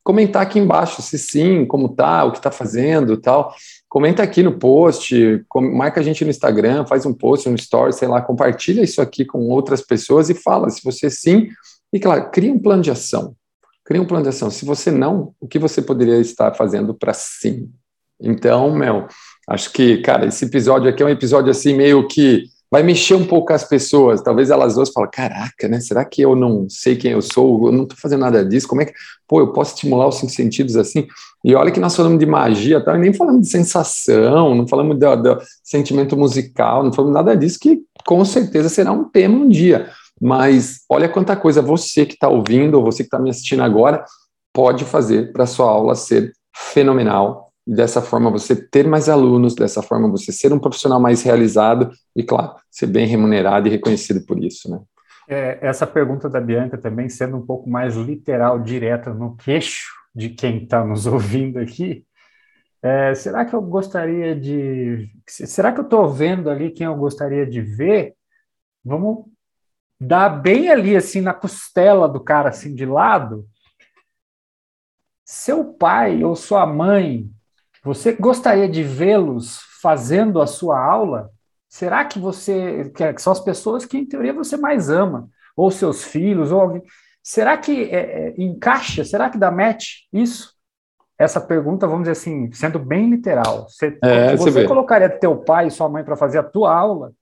comentar 0.04 0.42
aqui 0.42 0.58
embaixo 0.58 1.00
se 1.00 1.18
sim, 1.18 1.64
como 1.64 1.88
tá, 1.88 2.26
o 2.26 2.30
que 2.30 2.36
está 2.36 2.50
fazendo, 2.50 3.16
tal. 3.16 3.54
Comenta 3.88 4.22
aqui 4.22 4.42
no 4.42 4.58
post, 4.58 5.42
marca 5.72 6.00
a 6.00 6.02
gente 6.02 6.22
no 6.24 6.30
Instagram, 6.30 6.84
faz 6.84 7.06
um 7.06 7.14
post, 7.14 7.48
um 7.48 7.54
story, 7.54 7.94
sei 7.94 8.06
lá, 8.06 8.20
compartilha 8.20 8.82
isso 8.82 9.00
aqui 9.00 9.24
com 9.24 9.48
outras 9.48 9.80
pessoas 9.80 10.28
e 10.28 10.34
fala 10.34 10.68
se 10.68 10.84
você 10.84 11.08
sim. 11.08 11.48
E 11.90 11.98
claro, 11.98 12.30
cria 12.30 12.52
um 12.52 12.58
plano 12.58 12.82
de 12.82 12.90
ação. 12.90 13.34
Cria 13.82 14.02
um 14.02 14.06
plano 14.06 14.24
de 14.24 14.28
ação. 14.28 14.50
Se 14.50 14.66
você 14.66 14.90
não, 14.90 15.32
o 15.40 15.48
que 15.48 15.58
você 15.58 15.80
poderia 15.80 16.18
estar 16.18 16.52
fazendo 16.52 16.92
para 16.92 17.14
sim? 17.14 17.70
Então, 18.22 18.70
meu, 18.74 19.06
Acho 19.48 19.72
que, 19.72 19.98
cara, 19.98 20.26
esse 20.26 20.44
episódio 20.44 20.88
aqui 20.88 21.02
é 21.02 21.06
um 21.06 21.10
episódio 21.10 21.50
assim 21.50 21.74
meio 21.74 22.06
que 22.06 22.44
vai 22.70 22.82
mexer 22.82 23.14
um 23.14 23.26
pouco 23.26 23.52
as 23.52 23.64
pessoas. 23.64 24.22
Talvez 24.22 24.50
elas 24.50 24.76
duas 24.76 24.90
falem, 24.90 25.10
caraca, 25.10 25.68
né? 25.68 25.80
Será 25.80 26.04
que 26.04 26.22
eu 26.22 26.36
não 26.36 26.68
sei 26.70 26.96
quem 26.96 27.12
eu 27.12 27.20
sou? 27.20 27.66
Eu 27.66 27.72
não 27.72 27.82
estou 27.82 27.98
fazendo 27.98 28.20
nada 28.20 28.44
disso. 28.44 28.68
Como 28.68 28.80
é 28.80 28.86
que, 28.86 28.94
pô, 29.26 29.40
eu 29.40 29.52
posso 29.52 29.74
estimular 29.74 30.06
os 30.06 30.14
cinco 30.14 30.32
sentidos 30.32 30.76
assim? 30.76 31.06
E 31.44 31.54
olha 31.54 31.72
que 31.72 31.80
nós 31.80 31.94
falamos 31.94 32.18
de 32.20 32.24
magia, 32.24 32.82
tá? 32.82 32.94
e 32.96 33.00
nem 33.00 33.12
falamos 33.12 33.42
de 33.42 33.48
sensação, 33.48 34.54
não 34.54 34.66
falamos 34.66 34.96
do 34.96 35.38
sentimento 35.62 36.16
musical, 36.16 36.84
não 36.84 36.92
falamos 36.92 37.14
nada 37.14 37.36
disso, 37.36 37.58
que 37.60 37.80
com 38.06 38.24
certeza 38.24 38.68
será 38.68 38.92
um 38.92 39.04
tema 39.04 39.36
um 39.36 39.48
dia. 39.48 39.90
Mas 40.20 40.82
olha 40.88 41.08
quanta 41.08 41.34
coisa 41.34 41.60
você 41.60 42.06
que 42.06 42.14
está 42.14 42.28
ouvindo, 42.28 42.76
ou 42.78 42.84
você 42.84 43.02
que 43.02 43.08
está 43.08 43.18
me 43.18 43.28
assistindo 43.28 43.62
agora, 43.62 44.04
pode 44.52 44.84
fazer 44.84 45.32
para 45.32 45.46
sua 45.46 45.68
aula 45.68 45.96
ser 45.96 46.32
fenomenal 46.54 47.51
e 47.66 47.74
dessa 47.74 48.02
forma 48.02 48.30
você 48.30 48.56
ter 48.56 48.86
mais 48.86 49.08
alunos, 49.08 49.54
dessa 49.54 49.82
forma 49.82 50.10
você 50.10 50.32
ser 50.32 50.52
um 50.52 50.58
profissional 50.58 51.00
mais 51.00 51.22
realizado 51.22 51.90
e, 52.14 52.22
claro, 52.22 52.54
ser 52.70 52.86
bem 52.86 53.06
remunerado 53.06 53.68
e 53.68 53.70
reconhecido 53.70 54.24
por 54.26 54.42
isso, 54.42 54.70
né? 54.70 54.80
É, 55.28 55.58
essa 55.62 55.86
pergunta 55.86 56.28
da 56.28 56.40
Bianca 56.40 56.76
também 56.76 57.08
sendo 57.08 57.36
um 57.36 57.46
pouco 57.46 57.70
mais 57.70 57.94
literal, 57.96 58.58
direta 58.60 59.14
no 59.14 59.36
queixo 59.36 59.92
de 60.14 60.30
quem 60.30 60.64
está 60.64 60.84
nos 60.84 61.06
ouvindo 61.06 61.58
aqui, 61.58 62.04
é, 62.82 63.14
será 63.14 63.44
que 63.44 63.54
eu 63.54 63.62
gostaria 63.62 64.34
de. 64.34 65.08
Será 65.26 65.72
que 65.72 65.78
eu 65.78 65.84
estou 65.84 66.08
vendo 66.12 66.50
ali 66.50 66.72
quem 66.72 66.84
eu 66.84 66.96
gostaria 66.96 67.46
de 67.46 67.60
ver? 67.60 68.16
Vamos 68.84 69.26
dar 70.00 70.28
bem 70.28 70.68
ali, 70.68 70.96
assim, 70.96 71.20
na 71.20 71.32
costela 71.32 72.08
do 72.08 72.18
cara, 72.18 72.48
assim, 72.48 72.74
de 72.74 72.84
lado. 72.84 73.48
Seu 75.24 75.72
pai 75.72 76.24
ou 76.24 76.34
sua 76.34 76.66
mãe 76.66 77.30
você 77.84 78.12
gostaria 78.12 78.68
de 78.68 78.82
vê-los 78.82 79.60
fazendo 79.80 80.40
a 80.40 80.46
sua 80.46 80.78
aula? 80.78 81.30
Será 81.68 82.04
que 82.04 82.18
você, 82.18 82.92
que 82.94 83.20
são 83.20 83.32
as 83.32 83.40
pessoas 83.40 83.84
que 83.84 83.98
em 83.98 84.06
teoria 84.06 84.32
você 84.32 84.56
mais 84.56 84.90
ama, 84.90 85.28
ou 85.56 85.70
seus 85.70 86.04
filhos, 86.04 86.52
ou 86.52 86.60
alguém, 86.60 86.82
será 87.22 87.56
que 87.56 87.84
é, 87.84 87.96
é, 87.96 88.34
encaixa? 88.38 89.04
Será 89.04 89.28
que 89.28 89.38
dá 89.38 89.50
match 89.50 90.02
isso? 90.12 90.52
Essa 91.18 91.40
pergunta, 91.40 91.86
vamos 91.86 92.02
dizer 92.02 92.12
assim, 92.12 92.50
sendo 92.52 92.78
bem 92.78 93.10
literal. 93.10 93.66
Você, 93.68 93.98
é, 94.02 94.36
você, 94.36 94.50
você 94.50 94.64
colocaria 94.64 95.08
teu 95.08 95.36
pai 95.36 95.68
e 95.68 95.70
sua 95.70 95.88
mãe 95.88 96.04
para 96.04 96.16
fazer 96.16 96.38
a 96.38 96.42
tua 96.42 96.74
aula? 96.74 97.12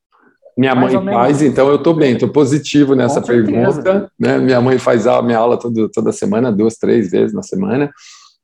Minha 0.57 0.75
Mais 0.75 0.93
mãe 0.95 1.15
faz, 1.15 1.43
então 1.43 1.69
eu 1.69 1.77
estou 1.77 1.95
bem, 1.95 2.13
estou 2.13 2.29
positivo 2.29 2.95
nessa 2.95 3.23
pergunta. 3.23 4.11
Né? 4.19 4.39
Minha 4.39 4.61
mãe 4.61 4.79
faz 4.79 5.07
a 5.07 5.23
minha 5.23 5.39
aula 5.39 5.59
todo, 5.59 5.89
toda 5.89 6.13
semana, 6.13 6.53
duas, 6.53 6.77
três 6.77 7.11
vezes 7.11 7.35
na 7.35 7.43
semana. 7.43 7.91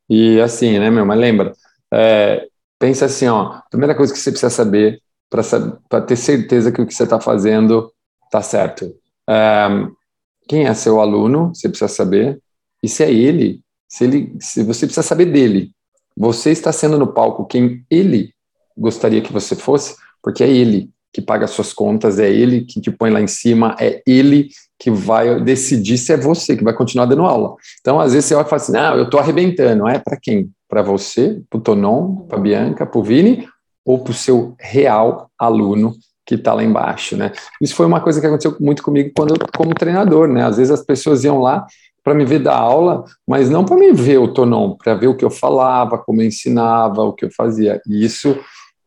E 0.08 0.40
assim, 0.40 0.78
né, 0.78 0.88
meu? 0.88 1.04
Mas 1.04 1.18
lembra, 1.18 1.52
é, 1.92 2.48
pensa 2.78 3.06
assim, 3.06 3.26
ó, 3.28 3.60
primeira 3.70 3.94
coisa 3.94 4.12
que 4.12 4.18
você 4.18 4.30
precisa 4.30 4.50
saber 4.50 5.00
para 5.28 6.00
ter 6.00 6.16
certeza 6.16 6.70
que 6.70 6.80
o 6.80 6.86
que 6.86 6.94
você 6.94 7.04
está 7.04 7.20
fazendo 7.20 7.92
está 8.24 8.42
certo. 8.42 8.94
É, 9.28 9.68
quem 10.48 10.66
é 10.66 10.74
seu 10.74 11.00
aluno, 11.00 11.54
você 11.54 11.68
precisa 11.68 11.88
saber. 11.88 12.40
E 12.82 12.88
se 12.88 13.02
é 13.02 13.12
ele, 13.12 13.60
se 13.88 14.04
ele, 14.04 14.36
se 14.40 14.62
você 14.62 14.86
precisa 14.86 15.06
saber 15.06 15.26
dele. 15.26 15.72
Você 16.16 16.50
está 16.50 16.72
sendo 16.72 16.98
no 16.98 17.12
palco 17.12 17.44
quem 17.44 17.84
ele 17.90 18.32
gostaria 18.76 19.20
que 19.20 19.32
você 19.32 19.54
fosse, 19.54 19.96
porque 20.22 20.42
é 20.42 20.48
ele 20.48 20.90
que 21.12 21.20
paga 21.20 21.46
suas 21.46 21.72
contas, 21.72 22.18
é 22.18 22.30
ele 22.30 22.64
que 22.64 22.80
te 22.80 22.90
põe 22.90 23.10
lá 23.10 23.20
em 23.20 23.26
cima, 23.26 23.74
é 23.80 24.02
ele 24.06 24.48
que 24.78 24.90
vai 24.90 25.40
decidir 25.42 25.96
se 25.98 26.12
é 26.12 26.16
você 26.16 26.56
que 26.56 26.64
vai 26.64 26.74
continuar 26.74 27.06
dando 27.06 27.22
aula. 27.22 27.54
Então, 27.80 27.98
às 27.98 28.12
vezes 28.12 28.26
você 28.26 28.34
vai 28.34 28.44
falar 28.44 28.56
assim, 28.56 28.72
não, 28.72 28.96
eu 28.96 29.04
estou 29.04 29.18
arrebentando. 29.18 29.88
É 29.88 29.98
para 29.98 30.18
quem? 30.20 30.50
Para 30.76 30.82
você, 30.82 31.40
para 31.48 31.56
o 31.56 31.62
Tonon, 31.62 32.26
para 32.28 32.36
a 32.36 32.40
Bianca, 32.40 32.84
para 32.84 32.98
o 32.98 33.02
Vini, 33.02 33.48
ou 33.82 33.98
para 34.04 34.10
o 34.10 34.14
seu 34.14 34.54
real 34.60 35.30
aluno 35.38 35.94
que 36.26 36.34
está 36.34 36.52
lá 36.52 36.62
embaixo, 36.62 37.16
né? 37.16 37.32
Isso 37.62 37.74
foi 37.74 37.86
uma 37.86 37.98
coisa 37.98 38.20
que 38.20 38.26
aconteceu 38.26 38.54
muito 38.60 38.82
comigo 38.82 39.10
quando 39.16 39.30
eu, 39.30 39.36
como 39.56 39.72
treinador, 39.72 40.28
né? 40.28 40.44
Às 40.44 40.58
vezes 40.58 40.70
as 40.70 40.84
pessoas 40.84 41.24
iam 41.24 41.40
lá 41.40 41.66
para 42.04 42.12
me 42.12 42.26
ver 42.26 42.40
dar 42.40 42.58
aula, 42.58 43.06
mas 43.26 43.48
não 43.48 43.64
para 43.64 43.74
me 43.74 43.90
ver 43.90 44.18
o 44.18 44.28
Tonon, 44.28 44.76
para 44.76 44.94
ver 44.94 45.06
o 45.06 45.16
que 45.16 45.24
eu 45.24 45.30
falava, 45.30 45.96
como 45.96 46.20
eu 46.20 46.26
ensinava, 46.26 47.02
o 47.04 47.14
que 47.14 47.24
eu 47.24 47.30
fazia. 47.30 47.80
E 47.88 48.04
isso 48.04 48.38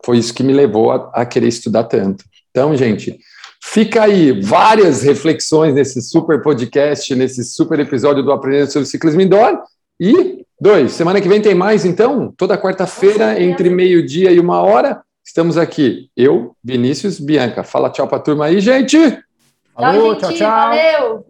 foi 0.05 0.19
isso 0.19 0.31
que 0.31 0.43
me 0.43 0.53
levou 0.53 0.91
a, 0.91 1.09
a 1.15 1.25
querer 1.25 1.47
estudar 1.47 1.85
tanto. 1.85 2.23
Então, 2.51 2.75
gente, 2.75 3.17
fica 3.63 4.03
aí 4.03 4.39
várias 4.39 5.01
reflexões 5.01 5.73
nesse 5.73 6.03
super 6.03 6.43
podcast, 6.43 7.15
nesse 7.15 7.43
super 7.43 7.79
episódio 7.79 8.21
do 8.21 8.31
Aprendendo 8.31 8.71
sobre 8.71 8.87
Ciclismo 8.87 9.21
Indoor. 9.21 9.59
E, 9.99 10.45
dois, 10.59 10.91
semana 10.91 11.21
que 11.21 11.29
vem 11.29 11.41
tem 11.41 11.55
mais, 11.55 11.85
então? 11.85 12.33
Toda 12.37 12.57
quarta-feira, 12.57 13.41
entre 13.41 13.69
meio-dia 13.69 14.31
e 14.31 14.39
uma 14.39 14.61
hora, 14.61 15.01
estamos 15.23 15.57
aqui. 15.57 16.09
Eu, 16.15 16.55
Vinícius, 16.63 17.19
Bianca. 17.19 17.63
Fala 17.63 17.89
tchau 17.89 18.07
para 18.07 18.17
a 18.17 18.21
turma 18.21 18.45
aí, 18.45 18.59
gente! 18.59 18.97
Tchau, 20.17 20.31
gente. 20.31 20.43
Valeu! 20.43 21.25